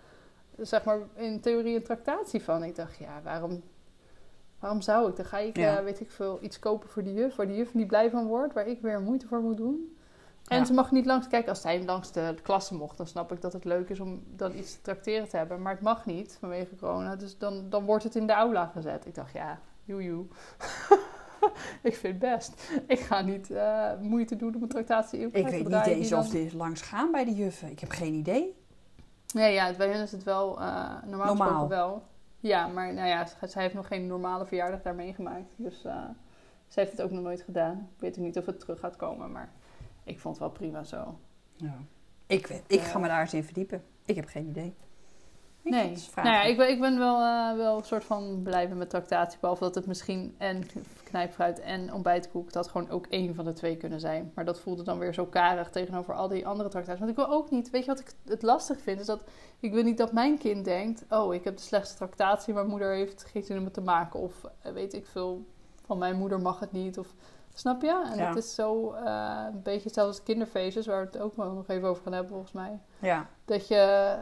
zeg 0.57 0.83
maar, 0.83 0.99
in 1.15 1.41
theorie 1.41 1.75
een 1.75 1.83
tractatie 1.83 2.43
van. 2.43 2.63
Ik 2.63 2.75
dacht, 2.75 2.97
ja, 2.97 3.21
waarom, 3.23 3.63
waarom 4.59 4.81
zou 4.81 5.09
ik? 5.09 5.15
Dan 5.15 5.25
ga 5.25 5.37
ik, 5.37 5.57
Ja. 5.57 5.77
eh, 5.77 5.83
weet 5.83 5.99
ik 5.99 6.11
veel, 6.11 6.37
iets 6.41 6.59
kopen 6.59 6.89
voor 6.89 7.03
de 7.03 7.13
juf, 7.13 7.35
waar 7.35 7.47
de 7.47 7.55
juf 7.55 7.73
niet 7.73 7.87
blij 7.87 8.09
van 8.09 8.25
wordt, 8.27 8.53
waar 8.53 8.67
ik 8.67 8.81
weer 8.81 9.01
moeite 9.01 9.27
voor 9.27 9.41
moet 9.41 9.57
doen. 9.57 9.93
En 10.47 10.57
Ja. 10.57 10.65
ze 10.65 10.73
mag 10.73 10.91
niet 10.91 11.05
langs, 11.05 11.27
kijk, 11.27 11.47
als 11.47 11.61
zij 11.61 11.83
langs 11.83 12.11
de 12.11 12.35
klasse 12.43 12.75
mocht, 12.75 12.97
dan 12.97 13.07
snap 13.07 13.31
ik 13.31 13.41
dat 13.41 13.53
het 13.53 13.65
leuk 13.65 13.89
is 13.89 13.99
om 13.99 14.23
dan 14.35 14.55
iets 14.57 14.73
te 14.75 14.81
tracteren 14.81 15.29
te 15.29 15.37
hebben. 15.37 15.61
Maar 15.61 15.73
het 15.73 15.81
mag 15.81 16.05
niet 16.05 16.37
vanwege 16.39 16.75
corona, 16.75 17.15
dus 17.15 17.37
dan, 17.37 17.69
dan 17.69 17.85
wordt 17.85 18.03
het 18.03 18.15
in 18.15 18.27
de 18.27 18.33
aula 18.33 18.65
gezet. 18.65 19.05
Ik 19.05 19.15
dacht, 19.15 19.33
ja, 19.33 19.59
joe 19.85 20.25
ik 21.81 21.95
vind 21.95 22.21
het 22.21 22.31
best. 22.33 22.69
Ik 22.87 22.99
ga 22.99 23.21
niet 23.21 23.51
eh, 23.51 23.89
moeite 24.01 24.35
doen 24.35 24.55
om 24.55 24.61
een 24.61 24.67
tractatie 24.69 25.19
in 25.19 25.25
Ik 25.25 25.33
te 25.33 25.41
weet 25.51 25.67
niet 25.67 25.83
die 25.83 25.93
eens 25.93 26.09
dan- 26.09 26.19
of 26.19 26.29
dit 26.29 26.53
langs 26.53 26.81
gaan 26.81 27.11
bij 27.11 27.25
de 27.25 27.33
juffen. 27.33 27.71
Ik 27.71 27.79
heb 27.79 27.89
geen 27.91 28.13
idee. 28.13 28.57
Nee, 29.33 29.53
ja, 29.53 29.73
bij 29.77 29.87
hen 29.89 30.01
is 30.01 30.11
het 30.11 30.23
wel 30.23 30.59
eh, 30.59 30.63
normaal, 31.05 31.25
Normaal. 31.27 31.35
gesproken 31.37 31.67
wel. 31.67 32.03
Ja, 32.39 32.67
maar 32.67 32.93
nou 32.93 33.07
ja, 33.07 33.25
ze- 33.25 33.47
zij 33.47 33.61
heeft 33.61 33.73
nog 33.75 33.87
geen 33.87 34.07
normale 34.07 34.45
verjaardag 34.45 34.81
daar 34.81 34.95
meegemaakt. 34.95 35.53
Dus 35.55 35.85
eh, 35.85 36.03
ze 36.67 36.79
heeft 36.79 36.91
het 36.91 37.01
ook 37.01 37.11
nog 37.11 37.23
nooit 37.23 37.41
gedaan. 37.41 37.89
Ik 37.95 37.99
weet 38.01 38.17
ook 38.17 38.23
niet 38.23 38.37
of 38.37 38.45
het 38.45 38.59
terug 38.59 38.79
gaat 38.79 38.95
komen, 38.95 39.31
maar 39.31 39.49
ik 40.03 40.19
vond 40.19 40.35
het 40.35 40.43
wel 40.43 40.53
prima 40.53 40.83
zo. 40.83 41.19
Ja. 41.55 41.73
Ik, 42.27 42.47
weet, 42.47 42.63
ik 42.67 42.79
ga 42.81 42.99
me 42.99 43.07
daar 43.07 43.21
eens 43.21 43.33
in 43.33 43.43
verdiepen. 43.43 43.83
Ik 44.05 44.15
heb 44.15 44.25
geen 44.25 44.47
idee. 44.47 44.75
Nee, 45.69 45.97
nou 46.15 46.27
ja, 46.27 46.43
ik 46.43 46.57
ben, 46.57 46.69
ik 46.69 46.79
ben 46.79 46.97
wel, 46.97 47.21
eh, 47.21 47.55
wel 47.57 47.77
een 47.77 47.83
soort 47.83 48.03
van 48.03 48.41
blijven 48.43 48.77
met 48.77 48.89
tractatie. 48.89 49.39
Behalve 49.39 49.63
dat 49.63 49.75
het 49.75 49.85
misschien 49.85 50.35
en 50.37 50.63
knijpfruit 51.03 51.59
en 51.59 51.93
ontbijtkoek, 51.93 52.51
dat 52.53 52.67
gewoon 52.67 52.89
ook 52.89 53.05
één 53.07 53.35
van 53.35 53.45
de 53.45 53.53
twee 53.53 53.77
kunnen 53.77 53.99
zijn. 53.99 54.31
Maar 54.35 54.45
dat 54.45 54.59
voelde 54.59 54.83
dan 54.83 54.99
weer 54.99 55.13
zo 55.13 55.25
karig 55.25 55.69
tegenover 55.69 56.13
al 56.13 56.27
die 56.27 56.47
andere 56.47 56.69
tractaties. 56.69 56.99
Want 56.99 57.11
ik 57.11 57.17
wil 57.17 57.29
ook 57.29 57.51
niet, 57.51 57.69
weet 57.69 57.81
je 57.85 57.91
wat 57.91 57.99
ik 57.99 58.11
het 58.25 58.41
lastig 58.41 58.79
vind? 58.81 58.99
Is 58.99 59.05
dat 59.05 59.23
ik 59.59 59.73
wil 59.73 59.83
niet 59.83 59.97
dat 59.97 60.11
mijn 60.11 60.37
kind 60.37 60.65
denkt, 60.65 61.05
oh 61.09 61.33
ik 61.33 61.43
heb 61.43 61.55
de 61.55 61.63
slechtste 61.63 61.97
tractatie, 61.97 62.53
mijn 62.53 62.67
moeder 62.67 62.93
heeft 62.93 63.25
geen 63.31 63.43
zin 63.43 63.57
om 63.57 63.63
het 63.63 63.73
te 63.73 63.81
maken. 63.81 64.19
Of 64.19 64.33
eh, 64.61 64.71
weet 64.71 64.93
ik 64.93 65.05
veel, 65.05 65.45
van 65.85 65.97
mijn 65.97 66.15
moeder 66.17 66.39
mag 66.39 66.59
het 66.59 66.71
niet. 66.71 66.97
Of, 66.99 67.07
snap 67.53 67.81
je? 67.81 68.01
En 68.11 68.17
Ja. 68.17 68.27
het 68.27 68.37
is 68.37 68.55
zo 68.55 68.91
eh, 68.91 69.45
een 69.53 69.61
beetje 69.63 69.83
hetzelfde 69.83 70.13
als 70.15 70.23
kinderfeestjes, 70.23 70.85
waar 70.85 70.99
we 70.99 71.05
het 71.11 71.17
ook 71.21 71.35
wel 71.35 71.51
nog 71.51 71.67
even 71.67 71.87
over 71.87 72.03
gaan 72.03 72.13
hebben 72.13 72.31
volgens 72.31 72.51
mij. 72.51 72.79
Ja, 72.99 73.27
Dat 73.45 73.67
je. 73.67 74.15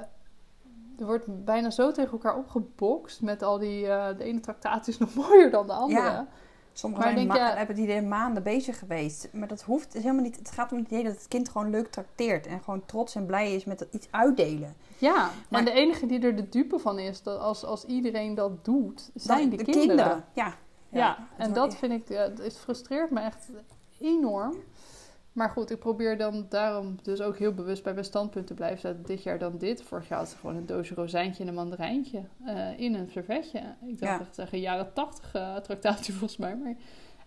Er 1.00 1.06
wordt 1.06 1.46
bijna 1.46 1.70
zo 1.70 1.92
tegen 1.92 2.12
elkaar 2.12 2.38
opgebokst 2.38 3.22
met 3.22 3.44
al 3.44 3.58
die. 3.58 3.88
eh, 3.88 4.18
de 4.18 4.24
ene 4.24 4.40
tractatie 4.40 4.94
is 4.94 5.00
nog 5.00 5.14
mooier 5.30 5.52
dan 5.52 5.68
de 5.68 5.74
andere. 5.74 6.02
Ja. 6.02 6.28
sommigen 6.74 7.06
Maar 7.06 7.14
zijn 7.16 7.28
denk 7.28 7.40
ma- 7.40 7.50
je- 7.50 7.56
hebben 7.58 7.76
die 7.76 7.84
idee 7.84 8.02
maanden 8.02 8.44
bezig 8.44 8.80
geweest. 8.80 9.30
Maar 9.34 9.48
dat 9.48 9.62
hoeft 9.62 9.96
is 9.96 10.02
helemaal 10.02 10.24
niet. 10.24 10.36
Het 10.38 10.52
gaat 10.52 10.72
om 10.72 10.78
het 10.78 10.88
idee 10.88 11.04
dat 11.04 11.14
het 11.14 11.28
kind 11.28 11.50
gewoon 11.50 11.70
leuk 11.70 11.88
trakteert. 11.92 12.48
En 12.48 12.60
gewoon 12.64 12.86
trots 12.86 13.16
en 13.16 13.26
blij 13.26 13.54
is 13.56 13.66
met 13.66 13.88
iets 13.92 14.08
uitdelen. 14.12 14.76
Ja, 14.98 15.30
Maar- 15.50 15.60
en 15.60 15.66
de 15.66 15.72
enige 15.72 16.06
die 16.06 16.20
er 16.20 16.36
de 16.36 16.50
dupe 16.50 16.80
van 16.80 17.00
is, 17.00 17.24
dat 17.24 17.40
als, 17.40 17.64
als 17.66 17.86
iedereen 17.86 18.36
dat 18.36 18.66
doet, 18.66 19.10
zijn 19.14 19.50
de, 19.50 19.64
kinderen. 19.64 20.26
Ja. 20.34 20.54
Ja, 20.90 21.18
het 21.36 21.48
en 21.48 21.54
dat 21.54 21.76
vind 21.76 21.92
ik, 21.92 22.10
ja, 22.10 22.22
het 22.42 22.58
frustreert 22.58 23.12
me 23.12 23.20
echt 23.20 23.48
enorm. 24.00 24.56
Maar 25.38 25.50
goed, 25.50 25.70
ik 25.72 25.80
probeer 25.80 26.18
dan 26.18 26.46
daarom 26.50 26.96
dus 27.02 27.22
ook 27.22 27.38
heel 27.38 27.54
bewust 27.54 27.84
bij 27.84 27.94
mijn 27.94 28.06
standpunt 28.06 28.48
te 28.48 28.54
blijven 28.54 28.80
zetten. 28.80 29.06
Dit 29.06 29.24
jaar 29.24 29.40
dan 29.40 29.58
dit. 29.58 29.82
Vorig 29.84 30.08
jaar 30.08 30.18
had 30.20 30.30
ze 30.30 30.38
gewoon 30.38 30.56
een 30.56 30.66
doosje 30.66 30.94
rozijntje 30.96 31.44
en 31.44 31.50
een 31.50 31.56
mandarijntje 31.56 32.24
eh, 32.46 32.80
in 32.80 32.94
een 32.94 33.10
servetje. 33.10 33.60
Ik 33.82 34.00
dacht 34.00 34.12
Ja. 34.14 34.20
echt 34.20 34.36
zeggen 34.36 34.60
jaren 34.60 34.94
tachtig 34.94 35.34
eh, 35.34 35.56
tractatie 35.56 36.14
volgens 36.18 36.38
mij. 36.38 36.56
Maar... 36.56 36.76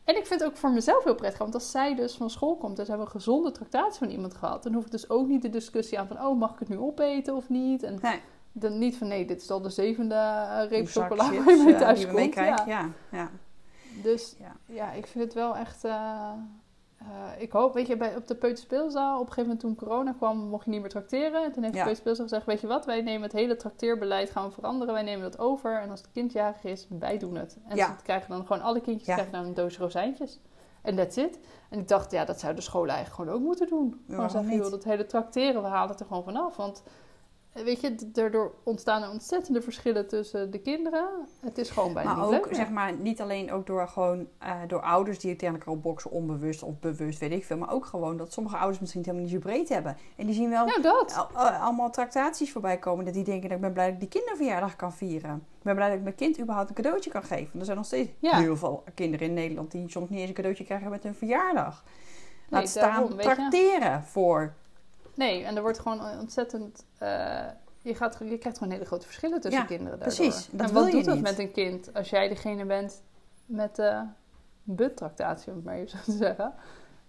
En 0.05 0.17
ik 0.17 0.27
vind 0.27 0.41
het 0.41 0.49
ook 0.51 0.57
voor 0.57 0.71
mezelf 0.71 1.05
heel 1.05 1.15
prettig. 1.15 1.39
Want 1.39 1.55
als 1.55 1.71
zij 1.71 1.95
dus 1.95 2.15
van 2.17 2.31
school 2.31 2.57
komt 2.57 2.79
en 2.79 2.85
ze 2.85 2.91
hebben 2.91 3.07
een 3.09 3.21
gezonde 3.21 3.53
tractatie 3.53 3.99
van 3.99 4.11
iemand 4.11 4.35
gehad. 4.35 4.63
Dan 4.63 4.73
hoef 4.73 4.85
ik 4.85 4.91
dus 4.91 5.11
ook 5.11 5.27
niet 5.29 5.43
de 5.43 5.51
discussie 5.51 5.99
aan 5.99 6.07
van, 6.07 6.21
oh 6.25 6.39
mag 6.39 6.53
ik 6.53 6.59
het 6.59 6.69
nu 6.69 6.79
opeten 6.79 7.35
of 7.35 7.49
niet? 7.49 7.83
En 7.83 7.99
Nee. 8.03 8.21
dan 8.53 8.79
niet 8.79 8.97
van, 8.97 9.09
nee, 9.09 9.25
dit 9.27 9.43
is 9.43 9.51
al 9.51 9.61
de 9.63 9.71
zevende 9.71 10.15
eh, 10.15 10.63
reep 10.69 10.89
chocola 10.89 11.25
waar 11.33 11.35
je 11.57 11.63
mee 11.65 11.75
thuis 11.77 12.07
komt. 12.07 12.35
Ja. 12.35 12.65
Ja. 12.67 12.91
Ja. 13.13 13.31
Dus 14.03 14.37
Ja. 14.41 14.57
ja. 14.67 14.93
ik 14.93 15.07
vind 15.07 15.25
het 15.25 15.35
wel 15.35 15.57
echt. 15.57 15.85
Eh, 17.01 17.43
ik 17.43 17.53
hoop, 17.53 17.75
weet 17.75 17.87
je, 17.87 17.97
bij, 17.97 18.17
op 18.17 18.27
de 18.27 18.35
peuterspeelzaal, 18.35 19.15
op 19.15 19.27
een 19.27 19.33
gegeven 19.33 19.43
moment 19.43 19.61
toen 19.61 19.75
corona 19.89 20.13
kwam, 20.13 20.39
mocht 20.39 20.65
je 20.65 20.71
niet 20.71 20.81
meer 20.81 20.91
trakteren. 20.91 21.45
En 21.45 21.53
toen 21.53 21.63
heeft 21.63 21.75
Ja. 21.75 21.81
de 21.81 21.87
peuterspeelzaal 21.87 22.25
gezegd: 22.29 22.47
Weet 22.47 22.61
je 22.61 22.67
wat, 22.67 22.87
wij 22.87 23.01
nemen 23.01 23.23
het 23.23 23.33
hele 23.33 23.57
trakteerbeleid 23.57 24.31
gaan 24.31 24.47
we 24.49 24.55
veranderen. 24.55 24.95
Wij 24.95 25.03
nemen 25.03 25.23
dat 25.31 25.39
over. 25.39 25.81
En 25.81 25.91
als 25.91 26.01
het 26.01 26.11
kind 26.13 26.33
jarig 26.33 26.65
is, 26.65 26.87
wij 26.99 27.19
doen 27.19 27.35
het. 27.37 27.59
En 27.69 27.77
Ja. 27.77 27.87
ze 27.97 28.03
krijgen 28.03 28.31
dan 28.31 28.47
gewoon 28.47 28.63
alle 28.63 28.81
kindjes 28.81 29.07
Ja. 29.07 29.13
krijgen 29.15 29.35
dan 29.35 29.45
een 29.45 29.55
doos 29.55 29.79
rozijntjes. 29.79 30.41
En 30.83 30.97
that's 30.97 31.17
it. 31.17 31.39
En 31.71 31.79
ik 31.79 31.89
dacht, 31.89 32.11
ja, 32.11 32.25
dat 32.25 32.41
zou 32.41 32.55
de 32.55 32.61
scholen 32.61 32.95
eigenlijk 32.95 33.17
gewoon 33.23 33.41
ook 33.41 33.47
moeten 33.47 33.69
doen. 33.69 34.05
Gewoon 34.09 34.31
zeggen, 34.31 34.57
joh, 34.57 34.71
dat 34.71 34.85
hele 34.85 35.07
trakteren, 35.07 35.63
we 35.63 35.69
halen 35.69 35.91
het 35.91 36.01
er 36.01 36.07
gewoon 36.07 36.25
vanaf. 36.25 36.57
Want 36.57 36.83
weet 37.53 37.81
je, 37.81 37.95
daardoor 38.13 38.53
ontstaan 38.65 39.03
er 39.03 39.11
ontzettende 39.11 39.63
verschillen 39.63 40.09
tussen 40.09 40.51
de 40.51 40.59
kinderen. 40.59 41.09
Het 41.41 41.59
is 41.59 41.71
gewoon 41.71 41.93
bijna 41.95 42.15
Maar 42.15 42.27
niet 42.27 42.35
ook, 42.39 42.45
leuk 42.47 42.55
zeg 42.55 42.71
maar, 42.71 42.93
niet 42.93 43.21
alleen 43.21 43.53
ook 43.53 43.67
door, 43.67 43.89
gewoon, 43.89 44.27
eh, 44.39 44.55
door 44.67 44.81
ouders 44.83 45.19
die 45.19 45.31
het 45.31 45.39
tegen 45.39 45.55
elkaar 45.55 45.79
boksen, 45.79 46.11
onbewust 46.11 46.63
of 46.63 46.79
bewust, 46.79 47.19
weet 47.19 47.33
ik 47.33 47.45
veel. 47.45 47.57
Maar 47.57 47.73
ook 47.73 47.87
gewoon 47.87 48.17
dat 48.17 48.33
sommige 48.33 48.57
ouders 48.57 48.79
misschien 48.81 49.01
het 49.01 49.11
helemaal 49.11 49.31
niet 49.33 49.43
zo 49.43 49.49
breed 49.49 49.69
hebben. 49.69 49.97
En 50.17 50.27
die 50.27 50.35
zien 50.35 50.51
wel 50.51 50.67
Nou, 50.67 50.83
dat. 50.83 51.15
al- 51.17 51.39
al- 51.45 51.49
allemaal 51.49 51.91
tractaties 51.91 52.53
voorbij 52.53 52.79
komen. 52.79 53.05
Dat 53.05 53.15
die 53.15 53.25
denken, 53.25 53.49
dat 53.49 53.57
ik 53.57 53.63
ben 53.65 53.73
blij 53.73 53.85
dat 53.85 53.95
ik 53.95 54.01
die 54.01 54.09
kinderverjaardag 54.21 54.77
kan 54.77 54.93
vieren. 54.93 55.35
Ik 55.37 55.63
ben 55.63 55.75
blij 55.75 55.89
dat 55.89 55.97
ik 55.97 56.03
mijn 56.03 56.15
kind 56.15 56.41
überhaupt 56.41 56.69
een 56.69 56.75
cadeautje 56.75 57.11
kan 57.11 57.23
geven. 57.23 57.45
Want 57.45 57.59
er 57.59 57.65
zijn 57.65 57.77
nog 57.77 57.87
steeds 57.87 58.11
Ja. 58.19 58.37
heel 58.39 58.57
veel 58.57 58.85
kinderen 58.95 59.27
in 59.27 59.35
Nederland 59.35 59.71
die 59.71 59.91
soms 59.91 60.09
niet 60.09 60.19
eens 60.19 60.29
een 60.29 60.35
cadeautje 60.35 60.65
krijgen 60.65 60.91
met 60.91 61.03
hun 61.03 61.15
verjaardag. 61.15 61.85
Nee, 62.51 62.61
Laat 62.61 62.69
staan 62.71 62.91
daarom, 62.91 63.19
tracteren 63.19 64.05
voor. 64.05 64.55
Nee, 65.15 65.45
en 65.45 65.57
er 65.57 65.63
wordt 65.63 65.79
gewoon 65.79 66.19
ontzettend. 66.19 66.85
eh, 66.99 67.45
je, 67.83 67.95
gaat, 67.95 68.19
je 68.25 68.39
krijgt 68.39 68.59
gewoon 68.59 68.73
hele 68.73 68.85
grote 68.85 69.07
verschillen 69.07 69.41
tussen 69.41 69.61
Ja, 69.61 69.67
kinderen. 69.67 69.99
Daardoor. 69.99 70.17
precies. 70.17 70.49
Dat 70.53 70.67
en 70.69 70.73
wil 70.73 70.83
wat 70.83 70.91
je 70.91 70.97
doet 70.97 71.07
dat 71.07 71.15
niet. 71.15 71.25
met 71.25 71.39
een 71.39 71.53
kind 71.53 71.95
als 71.95 72.11
jij 72.11 72.29
degene 72.29 72.65
bent 72.65 73.03
met 73.47 73.77
de 73.77 74.03
buttractatie, 74.63 75.51
om 75.51 75.57
het 75.57 75.65
maar 75.65 75.75
even 75.75 75.89
zo 75.91 75.99
te 76.05 76.13
zeggen? 76.13 76.53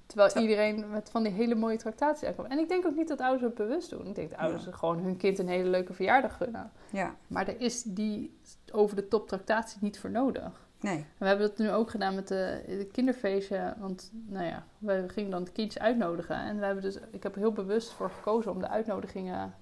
Terwijl 0.05 0.29
Zo. 0.29 0.39
iedereen 0.39 0.89
met 0.89 1.09
van 1.09 1.23
die 1.23 1.31
hele 1.31 1.55
mooie 1.55 1.77
tractatie 1.77 2.27
aankomt. 2.27 2.47
En 2.47 2.59
ik 2.59 2.69
denk 2.69 2.85
ook 2.85 2.95
niet 2.95 3.07
dat 3.07 3.19
ouders 3.21 3.43
het 3.43 3.53
bewust 3.53 3.89
doen. 3.89 4.07
Ik 4.07 4.15
denk 4.15 4.29
dat 4.29 4.39
ouders 4.39 4.65
gewoon 4.71 4.99
hun 4.99 5.17
kind 5.17 5.39
een 5.39 5.47
hele 5.47 5.69
leuke 5.69 5.93
verjaardag 5.93 6.37
gunnen. 6.37 6.71
Ja, 6.89 7.15
Maar 7.27 7.47
er 7.47 7.61
is 7.61 7.83
die 7.83 8.37
over 8.71 8.95
de 8.95 9.07
top 9.07 9.27
tractatie 9.27 9.77
niet 9.81 9.99
voor 9.99 10.09
nodig. 10.11 10.69
Nee. 10.81 10.97
En 10.97 11.05
we 11.17 11.25
hebben 11.25 11.47
dat 11.47 11.57
nu 11.57 11.71
ook 11.71 11.89
gedaan 11.89 12.15
met 12.15 12.27
de, 12.27 12.63
de 12.67 12.85
kinderfeestje. 12.91 13.73
Want 13.79 14.11
nou 14.27 14.45
ja, 14.45 14.63
we 14.77 15.03
gingen 15.07 15.31
dan 15.31 15.43
de 15.43 15.51
kindjes 15.51 15.81
uitnodigen. 15.83 16.35
En 16.35 16.59
we 16.59 16.65
hebben 16.65 16.83
dus, 16.83 16.97
ik 17.11 17.23
heb 17.23 17.33
er 17.33 17.39
heel 17.39 17.51
bewust 17.53 17.91
voor 17.91 18.09
gekozen 18.09 18.51
om 18.51 18.59
de 18.59 18.67
uitnodigingen 18.69 19.53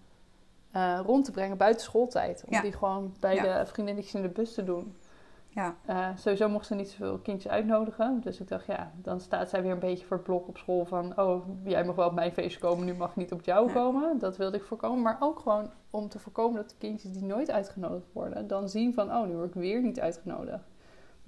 eh, 0.72 1.00
rond 1.06 1.26
te 1.26 1.32
brengen 1.32 1.58
buiten 1.58 1.82
schooltijd. 1.84 2.44
Om 2.48 2.54
Ja. 2.54 2.62
die 2.62 2.72
gewoon 2.72 3.16
bij 3.20 3.36
Ja. 3.36 3.60
de 3.60 3.66
vriendinnetjes 3.66 4.14
in 4.16 4.22
de 4.22 4.28
bus 4.30 4.54
te 4.54 4.64
doen. 4.64 4.96
Ja, 5.52 5.76
Eh, 5.86 6.08
sowieso 6.16 6.50
mochten 6.50 6.68
ze 6.68 6.76
niet 6.76 6.90
zoveel 6.90 7.18
kindjes 7.18 7.52
uitnodigen. 7.52 8.22
Dus 8.22 8.40
ik 8.40 8.48
dacht, 8.48 8.66
ja, 8.66 8.92
dan 8.96 9.20
staat 9.20 9.50
zij 9.50 9.62
weer 9.62 9.72
een 9.72 9.80
beetje 9.80 10.06
voor 10.06 10.18
het 10.18 10.26
blok 10.26 10.48
op 10.48 10.58
school 10.58 10.86
van... 10.86 11.20
oh, 11.20 11.46
jij 11.64 11.84
mag 11.84 11.96
wel 11.96 12.08
op 12.08 12.14
mijn 12.14 12.32
feestje 12.32 12.60
komen, 12.60 12.86
nu 12.86 12.94
mag 12.94 13.10
ik 13.10 13.16
niet 13.16 13.32
op 13.32 13.42
jou 13.46 13.68
Ja. 13.68 13.74
komen. 13.74 14.20
Dat 14.20 14.38
wilde 14.38 14.58
ik 14.58 14.64
voorkomen. 14.64 15.02
Maar 15.02 15.18
ook 15.20 15.40
gewoon 15.40 15.70
om 15.90 16.10
te 16.10 16.20
voorkomen 16.20 16.56
dat 16.62 16.70
de 16.70 16.76
kindjes 16.78 17.12
die 17.12 17.24
nooit 17.24 17.52
uitgenodigd 17.52 18.14
worden... 18.14 18.48
dan 18.48 18.70
zien 18.70 18.94
van, 18.94 19.12
oh, 19.12 19.28
nu 19.28 19.36
word 19.36 19.48
ik 19.48 19.54
weer 19.54 19.82
niet 19.82 20.00
uitgenodigd. 20.00 20.64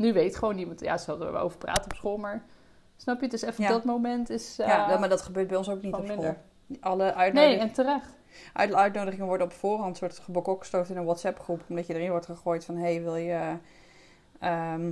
Nu 0.01 0.13
weet 0.13 0.35
gewoon 0.35 0.55
niemand, 0.55 0.79
ja, 0.79 0.97
ze 0.97 1.09
hadden 1.09 1.27
er 1.27 1.33
wel 1.33 1.41
over 1.41 1.57
praten 1.57 1.83
op 1.83 1.93
school, 1.93 2.17
maar... 2.17 2.43
Snap 2.97 3.19
je, 3.19 3.25
het 3.25 3.33
is 3.33 3.41
even 3.41 3.63
Ja. 3.63 3.69
dat 3.69 3.83
moment 3.83 4.29
is... 4.29 4.59
eh, 4.59 4.67
ja, 4.67 4.97
maar 4.99 5.09
dat 5.09 5.21
gebeurt 5.21 5.47
bij 5.47 5.57
ons 5.57 5.69
ook 5.69 5.81
niet 5.81 5.93
op 5.93 6.05
school. 6.05 6.35
Alle 6.79 7.03
Nee, 7.03 7.13
uitnodigingen, 7.13 7.67
en 7.67 7.71
terecht. 7.73 8.13
uit, 8.53 8.73
uitnodigingen 8.73 9.25
worden 9.25 9.45
op 9.47 9.53
voorhand 9.53 9.97
soort 9.97 10.19
gebokokstoot 10.19 10.89
in 10.89 10.97
een 10.97 11.03
WhatsApp-groep. 11.03 11.61
Omdat 11.69 11.87
je 11.87 11.93
erin 11.95 12.09
wordt 12.09 12.25
gegooid 12.25 12.65
van... 12.65 12.75
hey, 12.77 13.01
wil 13.03 13.15
je... 13.15 13.55
ehm, 14.39 14.91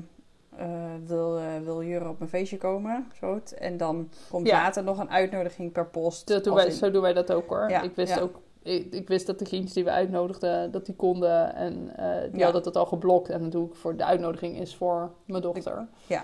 eh, 0.58 0.68
wil, 1.06 1.38
eh, 1.38 1.46
wil 1.64 1.84
Jure 1.84 2.10
op 2.10 2.18
mijn 2.20 2.30
feestje 2.30 2.58
komen? 2.58 3.12
Zo. 3.20 3.40
En 3.58 3.78
dan 3.78 4.10
komt 4.30 4.48
Ja. 4.48 4.62
later 4.62 4.84
nog 4.84 4.98
een 5.00 5.10
uitnodiging 5.10 5.72
per 5.72 5.86
post. 5.86 6.28
Dat 6.28 6.44
doen 6.44 6.54
als 6.54 6.62
wij, 6.64 6.72
in- 6.72 6.78
zo 6.78 6.92
doen 6.92 7.02
wij 7.02 7.14
dat 7.14 7.32
ook 7.32 7.50
hoor. 7.50 7.70
Ja, 7.70 7.82
ik 7.82 7.96
wist 7.96 8.16
ja. 8.16 8.22
ook, 8.22 8.40
ik, 8.70 8.94
ik 8.94 9.08
wist 9.08 9.26
dat 9.28 9.40
de 9.40 9.46
kindjes 9.46 9.74
die 9.74 9.84
we 9.84 9.92
uitnodigden, 9.92 10.72
dat 10.72 10.86
die 10.86 10.96
konden. 10.96 11.56
En 11.56 11.98
eh, 11.98 12.22
die 12.32 12.38
Ja. 12.40 12.44
hadden 12.44 12.64
het 12.64 12.76
al 12.76 12.86
geblokt. 12.86 13.30
En 13.30 13.50
dat 13.50 13.64
ik 13.70 13.76
voor 13.76 13.96
de 13.96 14.06
uitnodiging 14.06 14.58
is 14.60 14.76
voor 14.76 15.12
mijn 15.26 15.42
dochter. 15.42 15.88
Ja. 16.08 16.24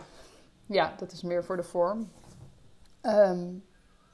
Ja, 0.66 0.94
dat 0.98 1.12
is 1.12 1.22
meer 1.24 1.44
voor 1.44 1.56
de 1.58 1.64
vorm. 1.64 2.10
Ehm, 3.02 3.48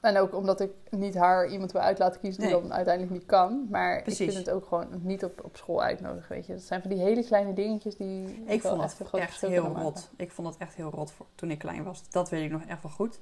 en 0.00 0.16
ook 0.18 0.34
omdat 0.34 0.60
ik 0.60 0.70
niet 0.90 1.14
haar 1.14 1.48
iemand 1.48 1.72
wil 1.72 1.80
uit 1.80 1.98
laten 1.98 2.20
kiezen 2.20 2.42
die 2.42 2.50
Nee. 2.52 2.60
dan 2.60 2.72
uiteindelijk 2.72 3.14
niet 3.14 3.26
kan. 3.26 3.66
Maar 3.70 3.96
ik 4.06 4.14
vind 4.14 4.34
het 4.34 4.50
ook 4.50 4.64
gewoon 4.66 4.86
niet 5.02 5.24
op, 5.24 5.44
op 5.44 5.56
school 5.56 5.82
uitnodigen, 5.82 6.34
weet 6.34 6.46
je. 6.46 6.52
Dat 6.52 6.62
zijn 6.62 6.80
van 6.80 6.90
die 6.90 7.00
hele 7.00 7.24
kleine 7.24 7.52
dingetjes 7.52 7.96
die 7.96 8.42
Ik 8.46 8.60
vond 8.62 8.82
het 8.82 9.10
echt 9.12 9.40
heel 9.40 9.62
maken. 9.62 9.82
rot. 9.82 10.10
Ik 10.16 10.30
vond 10.30 10.48
het 10.48 10.56
echt 10.56 10.74
heel 10.74 10.90
rot 10.90 11.10
voor, 11.10 11.26
toen 11.34 11.50
ik 11.50 11.58
klein 11.58 11.84
was. 11.84 12.10
Dat 12.10 12.28
weet 12.30 12.44
ik 12.44 12.50
nog 12.50 12.62
echt 12.62 12.82
wel 12.82 12.92
goed. 12.92 13.18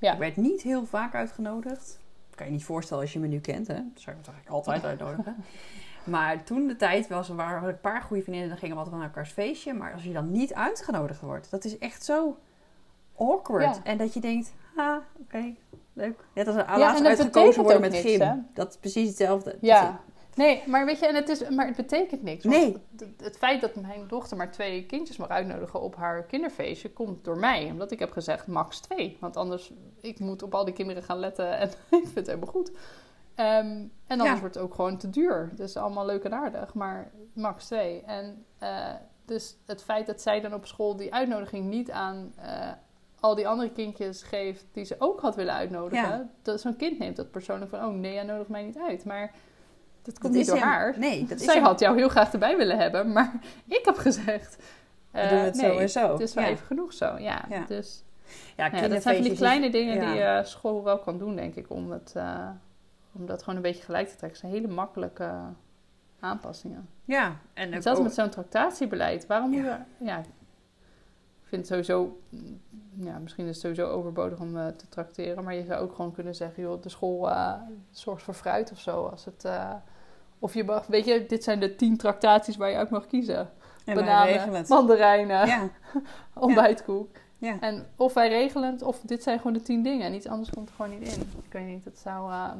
Ja. 0.00 0.12
Ik 0.12 0.18
werd 0.18 0.36
niet 0.36 0.62
heel 0.62 0.84
vaak 0.86 1.14
uitgenodigd. 1.14 2.00
Kan 2.42 2.50
je 2.50 2.56
niet 2.56 2.66
voorstellen 2.66 3.02
als 3.02 3.12
je 3.12 3.18
me 3.18 3.26
nu 3.26 3.40
kent, 3.40 3.66
hè? 3.66 3.74
Zou 3.74 3.86
ik 3.86 3.94
het 3.94 4.06
eigenlijk 4.06 4.48
altijd 4.48 4.84
uitnodigen. 4.84 5.36
Maar 6.04 6.44
toen 6.44 6.66
de 6.66 6.76
tijd 6.76 7.08
was, 7.08 7.28
waren 7.28 7.68
een 7.68 7.80
paar 7.80 8.02
goede 8.02 8.22
vriendinnen, 8.22 8.50
dan 8.50 8.58
gingen 8.58 8.74
we 8.76 8.82
altijd 8.82 9.00
naar 9.00 9.08
elkaars 9.08 9.30
feestje. 9.30 9.72
Maar 9.72 9.92
als 9.92 10.04
je 10.04 10.12
dan 10.12 10.30
niet 10.30 10.54
uitgenodigd 10.54 11.20
wordt, 11.20 11.50
dat 11.50 11.64
is 11.64 11.78
echt 11.78 12.04
zo 12.04 12.38
awkward. 13.16 13.76
Ja. 13.76 13.82
En 13.84 13.98
dat 13.98 14.14
je 14.14 14.20
denkt, 14.20 14.54
ah, 14.76 14.96
oké, 15.20 15.54
leuk. 15.92 16.24
Net 16.34 16.46
als 16.46 16.56
en 16.56 16.78
laatst 16.78 16.98
het 16.98 17.08
uitgekozen 17.08 17.62
worden 17.62 17.80
met 17.80 17.90
niks, 17.90 18.04
gym. 18.04 18.20
hè? 18.20 18.34
Dat 18.54 18.70
is 18.70 18.76
precies 18.76 19.08
hetzelfde. 19.08 19.56
Ja, 19.60 20.00
nee, 20.34 20.62
maar 20.66 20.84
weet 20.84 20.98
je, 20.98 21.06
en 21.06 21.14
het, 21.14 21.28
is, 21.28 21.48
maar 21.48 21.66
het 21.66 21.76
betekent 21.76 22.22
niks. 22.22 22.44
Nee. 22.44 22.76
Het, 22.96 23.08
het 23.22 23.36
feit 23.36 23.60
dat 23.60 23.74
mijn 23.74 24.08
dochter 24.08 24.36
maar 24.36 24.50
twee 24.50 24.86
kindjes 24.86 25.16
mag 25.16 25.28
uitnodigen 25.28 25.80
op 25.80 25.96
haar 25.96 26.22
kinderfeestje 26.24 26.90
komt 26.92 27.24
door 27.24 27.38
mij. 27.38 27.70
Omdat 27.70 27.90
ik 27.90 27.98
heb 27.98 28.12
gezegd 28.12 28.46
max 28.46 28.80
twee. 28.80 29.16
Want 29.20 29.36
anders, 29.36 29.72
ik 30.00 30.18
moet 30.18 30.42
op 30.42 30.54
al 30.54 30.64
die 30.64 30.74
kinderen 30.74 31.02
gaan 31.02 31.18
letten 31.18 31.58
en 31.58 31.68
ik 32.00 32.02
vind 32.02 32.14
het 32.14 32.26
helemaal 32.26 32.48
goed. 32.50 32.72
Ehm, 33.34 33.66
en 34.06 34.20
anders 34.20 34.30
Ja. 34.30 34.40
wordt 34.40 34.54
het 34.54 34.64
ook 34.64 34.74
gewoon 34.74 34.96
te 34.98 35.10
duur. 35.10 35.48
Het 35.50 35.60
is 35.60 35.76
allemaal 35.76 36.06
leuk 36.06 36.24
en 36.24 36.34
aardig, 36.34 36.74
maar 36.74 37.10
max 37.32 37.66
twee. 37.66 38.02
En 38.02 38.44
eh, 38.58 38.94
dus 39.24 39.56
het 39.66 39.82
feit 39.82 40.06
dat 40.06 40.20
zij 40.20 40.40
dan 40.40 40.54
op 40.54 40.66
school 40.66 40.96
die 40.96 41.14
uitnodiging 41.14 41.68
niet 41.68 41.90
aan 41.90 42.32
eh, 42.36 42.70
al 43.20 43.34
die 43.34 43.48
andere 43.48 43.72
kindjes 43.72 44.22
geeft 44.22 44.66
die 44.72 44.84
ze 44.84 44.94
ook 44.98 45.20
had 45.20 45.34
willen 45.34 45.54
uitnodigen. 45.54 46.08
Ja. 46.08 46.28
Dat 46.42 46.60
zo'n 46.60 46.76
kind 46.76 46.98
neemt 46.98 47.16
dat 47.16 47.30
persoonlijk 47.30 47.70
van, 47.70 47.84
oh 47.84 47.94
nee, 47.94 48.12
jij 48.12 48.22
nodigt 48.22 48.48
mij 48.48 48.62
niet 48.62 48.78
uit. 48.78 49.04
Maar 49.04 49.32
dat 50.02 50.18
komt 50.18 50.22
Dat 50.22 50.32
niet 50.32 50.46
door 50.46 50.56
hem- 50.56 50.66
haar. 50.66 50.98
Nee, 50.98 51.26
dat 51.26 51.38
is 51.38 51.44
Zij 51.44 51.54
hem- 51.54 51.64
had 51.64 51.80
jou 51.80 51.96
heel 51.96 52.08
graag 52.08 52.32
erbij 52.32 52.56
willen 52.56 52.78
hebben, 52.78 53.12
maar 53.12 53.32
ik 53.66 53.80
heb 53.84 53.96
gezegd. 53.96 54.56
We 55.10 55.18
eh, 55.18 55.28
doen 55.30 55.38
het 55.38 55.54
nee, 55.54 55.70
zo 55.70 55.78
en 55.78 55.90
zo. 55.90 56.10
Het 56.12 56.20
is 56.20 56.34
wel 56.34 56.44
Ja. 56.44 56.50
even 56.50 56.66
genoeg 56.66 56.92
zo, 56.92 57.16
ja. 57.18 57.44
Ja. 57.48 57.64
Dus 57.66 58.02
Ja, 58.56 58.64
ja, 58.66 58.88
dat 58.88 59.02
zijn 59.02 59.14
van 59.16 59.24
die 59.24 59.34
kleine 59.36 59.70
dingen 59.70 60.00
die 60.12 60.20
eh, 60.22 60.44
school 60.44 60.84
wel 60.84 60.98
kan 60.98 61.18
doen, 61.18 61.36
denk 61.36 61.54
ik, 61.54 61.70
om, 61.70 61.90
het, 61.90 62.12
eh, 62.16 62.48
om 63.12 63.26
dat 63.26 63.40
gewoon 63.40 63.56
een 63.56 63.62
beetje 63.62 63.82
gelijk 63.82 64.08
te 64.08 64.16
trekken. 64.16 64.40
Het 64.40 64.48
zijn 64.50 64.62
hele 64.62 64.74
makkelijke 64.74 65.30
aanpassingen. 66.20 66.88
Ja, 67.04 67.36
en 67.54 67.74
ook- 67.74 67.82
Zelfs 67.82 67.98
ook- 67.98 68.04
met 68.04 68.14
zo'n 68.14 68.28
tractatierbeleid. 68.28 69.26
Waarom 69.26 69.52
Ja. 69.54 69.62
we... 69.98 70.04
Ja, 70.04 70.18
ik 70.18 70.24
vind 71.58 71.60
het 71.60 71.66
sowieso... 71.66 72.20
mm, 72.28 72.60
Ja, 72.94 73.18
misschien 73.18 73.44
is 73.46 73.50
het 73.50 73.60
sowieso 73.60 73.86
overbodig 73.96 74.38
om 74.40 74.52
te 74.52 74.88
tracteren. 74.88 75.44
Maar 75.44 75.54
je 75.54 75.64
zou 75.64 75.80
ook 75.82 75.94
gewoon 75.94 76.12
kunnen 76.12 76.34
zeggen... 76.34 76.62
joh, 76.62 76.82
de 76.82 76.88
school 76.88 77.30
zorgt 77.90 78.22
voor 78.22 78.34
fruit 78.34 78.72
of 78.72 78.78
zo. 78.80 79.06
Als 79.06 79.24
het, 79.24 79.48
of 80.42 80.54
je 80.54 80.64
mag... 80.64 80.86
Weet 80.86 81.04
je, 81.04 81.26
dit 81.26 81.44
zijn 81.44 81.60
de 81.60 81.76
tien 81.76 81.96
tractaties 81.96 82.56
waar 82.56 82.70
je 82.70 82.76
uit 82.76 82.90
mag 82.90 83.06
kiezen. 83.06 83.50
en 83.84 83.94
Bananen, 83.94 84.64
mandarijnen, 84.68 85.46
Ja, 85.46 85.68
ontbijtkoek. 86.34 87.08
ja. 87.38 87.56
En 87.60 87.86
of 87.96 88.14
wij 88.14 88.28
regelen 88.28 88.72
het, 88.72 88.82
of 88.82 89.00
dit 89.00 89.22
zijn 89.22 89.36
gewoon 89.38 89.52
de 89.52 89.62
tien 89.62 89.82
dingen. 89.82 90.06
En 90.06 90.14
iets 90.14 90.26
anders 90.28 90.50
komt 90.50 90.68
er 90.68 90.74
gewoon 90.74 90.98
niet 90.98 91.14
in. 91.16 91.20
Ik 91.46 91.52
weet 91.52 91.66
niet, 91.66 91.84
dat 91.84 91.98
zou... 91.98 92.30
eh, 92.32 92.50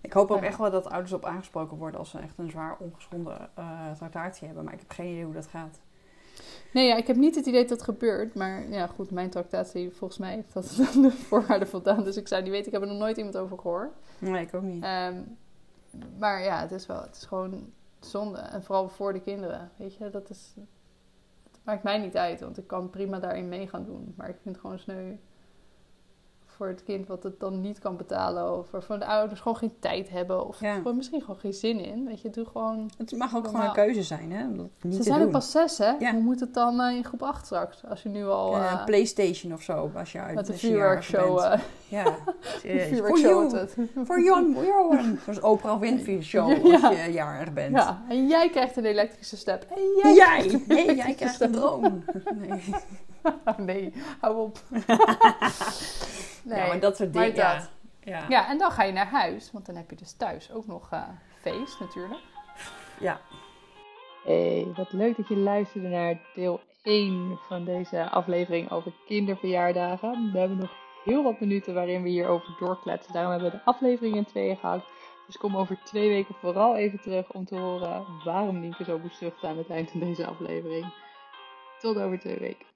Ik 0.00 0.12
hoop 0.12 0.30
ook 0.30 0.40
Ja. 0.40 0.46
echt 0.46 0.58
wel 0.58 0.70
dat 0.70 0.90
ouders 0.90 1.12
op 1.12 1.24
aangesproken 1.24 1.76
worden 1.76 2.00
als 2.00 2.10
ze 2.10 2.18
echt 2.18 2.38
een 2.38 2.50
zwaar 2.50 2.76
ongeschonden 2.78 3.48
eh 3.54 3.90
tractatie 3.96 4.46
hebben. 4.46 4.64
Maar 4.64 4.72
ik 4.74 4.80
heb 4.80 4.90
geen 4.90 5.10
idee 5.10 5.24
hoe 5.24 5.34
dat 5.34 5.46
gaat. 5.46 5.80
Nee, 6.72 6.86
ja, 6.88 6.96
ik 6.96 7.06
heb 7.06 7.16
niet 7.16 7.34
het 7.34 7.46
idee 7.46 7.60
dat 7.60 7.70
het 7.70 7.82
gebeurt. 7.82 8.34
Maar 8.34 8.68
ja, 8.70 8.86
goed, 8.86 9.10
mijn 9.10 9.30
tractatie, 9.30 9.90
volgens 9.90 10.18
mij 10.18 10.34
heeft 10.34 10.52
dat 10.52 10.64
de 11.02 11.10
voorwaarden 11.10 11.68
voldaan. 11.68 12.04
Dus 12.04 12.16
ik 12.16 12.28
zou 12.28 12.42
niet 12.42 12.50
weten, 12.50 12.66
ik 12.66 12.72
heb 12.72 12.82
er 12.82 12.88
nog 12.88 12.98
nooit 12.98 13.16
iemand 13.16 13.36
over 13.36 13.58
gehoord. 13.58 13.90
Nee, 14.18 14.42
ik 14.46 14.54
ook 14.54 14.62
niet. 14.62 14.82
Ehm, 14.82 15.14
maar 16.18 16.42
ja, 16.42 16.60
het 16.60 16.72
is 16.72 16.86
wel, 16.86 17.02
het 17.02 17.16
is 17.16 17.24
gewoon 17.24 17.72
zonde. 18.00 18.38
En 18.38 18.62
vooral 18.62 18.88
voor 18.88 19.12
de 19.12 19.20
kinderen, 19.20 19.70
weet 19.76 19.94
je. 19.94 20.10
Dat 20.10 20.30
is, 20.30 20.54
het 21.50 21.60
maakt 21.64 21.82
mij 21.82 21.98
niet 21.98 22.16
uit, 22.16 22.40
want 22.40 22.58
ik 22.58 22.66
kan 22.66 22.90
prima 22.90 23.18
daarin 23.18 23.48
mee 23.48 23.68
gaan 23.68 23.84
doen. 23.84 24.14
Maar 24.16 24.28
ik 24.28 24.38
vind 24.42 24.54
het 24.54 24.64
gewoon 24.64 24.78
sneu 24.78 25.16
voor 26.56 26.66
het 26.68 26.82
kind 26.82 27.06
wat 27.06 27.22
het 27.22 27.40
dan 27.40 27.60
niet 27.60 27.78
kan 27.78 27.96
betalen. 27.96 28.58
Of 28.58 28.70
waarvan 28.70 28.98
de 28.98 29.06
ouders 29.06 29.40
gewoon 29.40 29.56
geen 29.56 29.74
tijd 29.78 30.10
hebben. 30.10 30.46
Of 30.46 30.60
Ja. 30.60 30.74
gewoon 30.74 30.96
misschien 30.96 31.20
gewoon 31.20 31.36
geen 31.40 31.52
zin 31.52 31.80
in. 31.80 32.06
Weet 32.06 32.20
je, 32.20 32.30
doe 32.30 32.44
gewoon... 32.46 32.90
Het 32.98 33.16
mag 33.16 33.36
ook 33.36 33.46
gewoon 33.46 33.64
een 33.64 33.72
keuze 33.72 34.02
zijn, 34.02 34.32
hè? 34.32 34.44
Om 34.44 34.70
niet 34.80 34.94
Ze 34.94 35.02
zijn 35.02 35.16
doen. 35.18 35.26
ook 35.26 35.32
pas 35.32 35.50
zes, 35.50 35.78
hè? 35.78 35.90
Ja. 35.98 36.12
Hoe 36.12 36.22
moet 36.22 36.40
het 36.40 36.54
dan 36.54 36.80
eh, 36.80 36.96
in 36.96 37.04
groep 37.04 37.22
8 37.22 37.44
straks? 37.46 37.84
Als 37.88 38.02
je 38.02 38.08
nu 38.08 38.26
al... 38.26 38.50
Ja, 38.56 38.66
eh, 38.72 38.78
een 38.78 38.84
Playstation 38.84 39.52
of 39.52 39.62
zo, 39.62 39.90
als 39.94 40.12
je 40.12 40.20
uit 40.20 40.34
met 40.34 40.46
jarig 40.46 40.60
vuurwerkshow. 40.60 41.38
eh 41.38 41.58
Ja, 41.88 42.04
voor 43.06 43.18
jou. 43.20 43.66
Voor 43.94 44.04
voor 44.04 44.22
Johan. 44.22 45.18
Zoals 45.24 45.40
Oprah 45.50 45.80
Winfrey 45.80 46.22
show 46.22 46.72
als 46.74 46.80
je 47.04 47.12
jarig 47.12 47.52
bent. 47.52 47.76
Ja, 47.76 48.02
en 48.08 48.26
jij 48.26 48.50
krijgt 48.50 48.76
een 48.76 48.84
elektrische 48.84 49.36
step. 49.36 49.66
En 49.76 49.82
jij... 50.02 50.14
Jij! 50.14 50.62
Nee, 50.66 50.94
jij 50.96 51.14
krijgt 51.14 51.40
een 51.40 51.52
droom. 51.52 52.04
Nee. 52.46 52.62
nee, 53.56 53.92
hou 54.20 54.36
op. 54.38 54.58
nee, 56.44 56.58
ja, 56.58 56.66
maar 56.66 56.80
dat 56.80 56.96
soort 56.96 57.12
dingen. 57.12 57.34
Ja. 57.34 57.54
dat. 57.54 57.70
Ja. 58.00 58.24
Ja, 58.28 58.48
en 58.48 58.58
dan 58.58 58.70
ga 58.70 58.82
je 58.82 58.92
naar 58.92 59.10
huis. 59.10 59.52
Want 59.52 59.66
dan 59.66 59.76
heb 59.76 59.90
je 59.90 59.96
dus 59.96 60.12
thuis 60.12 60.52
ook 60.52 60.66
nog 60.66 60.90
eh, 60.90 61.02
feest 61.40 61.80
natuurlijk. 61.80 62.20
Ja. 63.00 63.20
Hey, 64.24 64.66
wat 64.76 64.92
leuk 64.92 65.16
dat 65.16 65.28
je 65.28 65.36
luisterde 65.36 65.88
naar 65.88 66.20
deel 66.34 66.60
1 66.82 67.38
van 67.48 67.64
deze 67.64 68.10
aflevering 68.10 68.70
over 68.70 68.92
kinderverjaardagen. 69.06 70.32
We 70.32 70.38
hebben 70.38 70.58
nog 70.58 70.72
heel 71.04 71.22
wat 71.22 71.40
minuten 71.40 71.74
waarin 71.74 72.02
we 72.02 72.08
hierover 72.08 72.56
doorkletsen. 72.58 73.12
Daarom 73.12 73.32
hebben 73.32 73.50
we 73.50 73.56
de 73.56 73.64
aflevering 73.64 74.16
in 74.16 74.24
tweeën 74.24 74.56
gehakt. 74.56 74.86
Dus 75.26 75.36
kom 75.36 75.56
over 75.56 75.78
twee 75.84 76.08
weken 76.08 76.34
vooral 76.34 76.76
even 76.76 77.00
terug 77.00 77.32
om 77.32 77.44
te 77.44 77.56
horen 77.56 78.04
waarom 78.24 78.60
Nienke 78.60 78.84
zo 78.84 78.98
moest 78.98 79.18
zuchten 79.18 79.48
aan 79.48 79.58
het 79.58 79.70
eind 79.70 79.90
van 79.90 80.00
deze 80.00 80.26
aflevering. 80.26 80.92
Tot 81.78 81.98
over 81.98 82.18
twee 82.18 82.38
weken. 82.38 82.66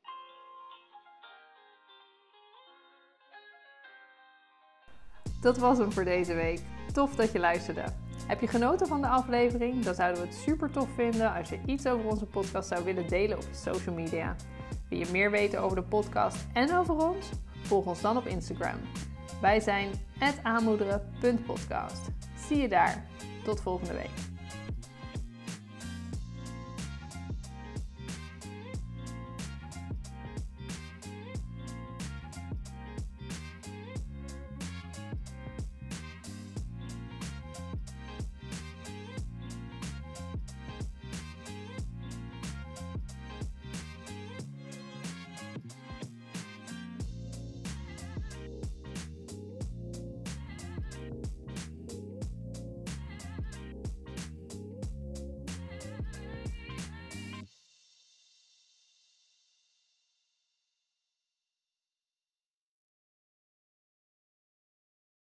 Dat 5.40 5.58
was 5.58 5.78
hem 5.78 5.92
voor 5.92 6.04
deze 6.04 6.34
week. 6.34 6.60
Tof 6.92 7.14
dat 7.14 7.32
je 7.32 7.38
luisterde. 7.38 7.84
Heb 8.26 8.40
je 8.40 8.46
genoten 8.46 8.86
van 8.86 9.00
de 9.00 9.08
aflevering? 9.08 9.84
Dan 9.84 9.94
zouden 9.94 10.22
we 10.22 10.28
het 10.28 10.36
super 10.36 10.70
tof 10.70 10.88
vinden 10.94 11.34
als 11.34 11.48
je 11.48 11.60
iets 11.66 11.86
over 11.86 12.06
onze 12.06 12.26
podcast 12.26 12.68
zou 12.68 12.84
willen 12.84 13.08
delen 13.08 13.36
op 13.36 13.42
je 13.42 13.54
social 13.70 13.94
media. 13.94 14.36
Wil 14.88 14.98
je 14.98 15.06
meer 15.12 15.30
weten 15.30 15.60
over 15.60 15.76
de 15.76 15.82
podcast 15.82 16.46
en 16.52 16.76
over 16.76 16.94
ons? 16.94 17.30
Volg 17.62 17.86
ons 17.86 18.00
dan 18.00 18.16
op 18.16 18.26
Instagram. 18.26 18.78
Wij 19.40 19.60
zijn 19.60 19.90
aanmoederen.podcast. 20.42 22.08
Zie 22.48 22.56
je 22.56 22.68
daar. 22.68 23.06
Tot 23.44 23.60
volgende 23.60 23.94
week. 23.94 24.27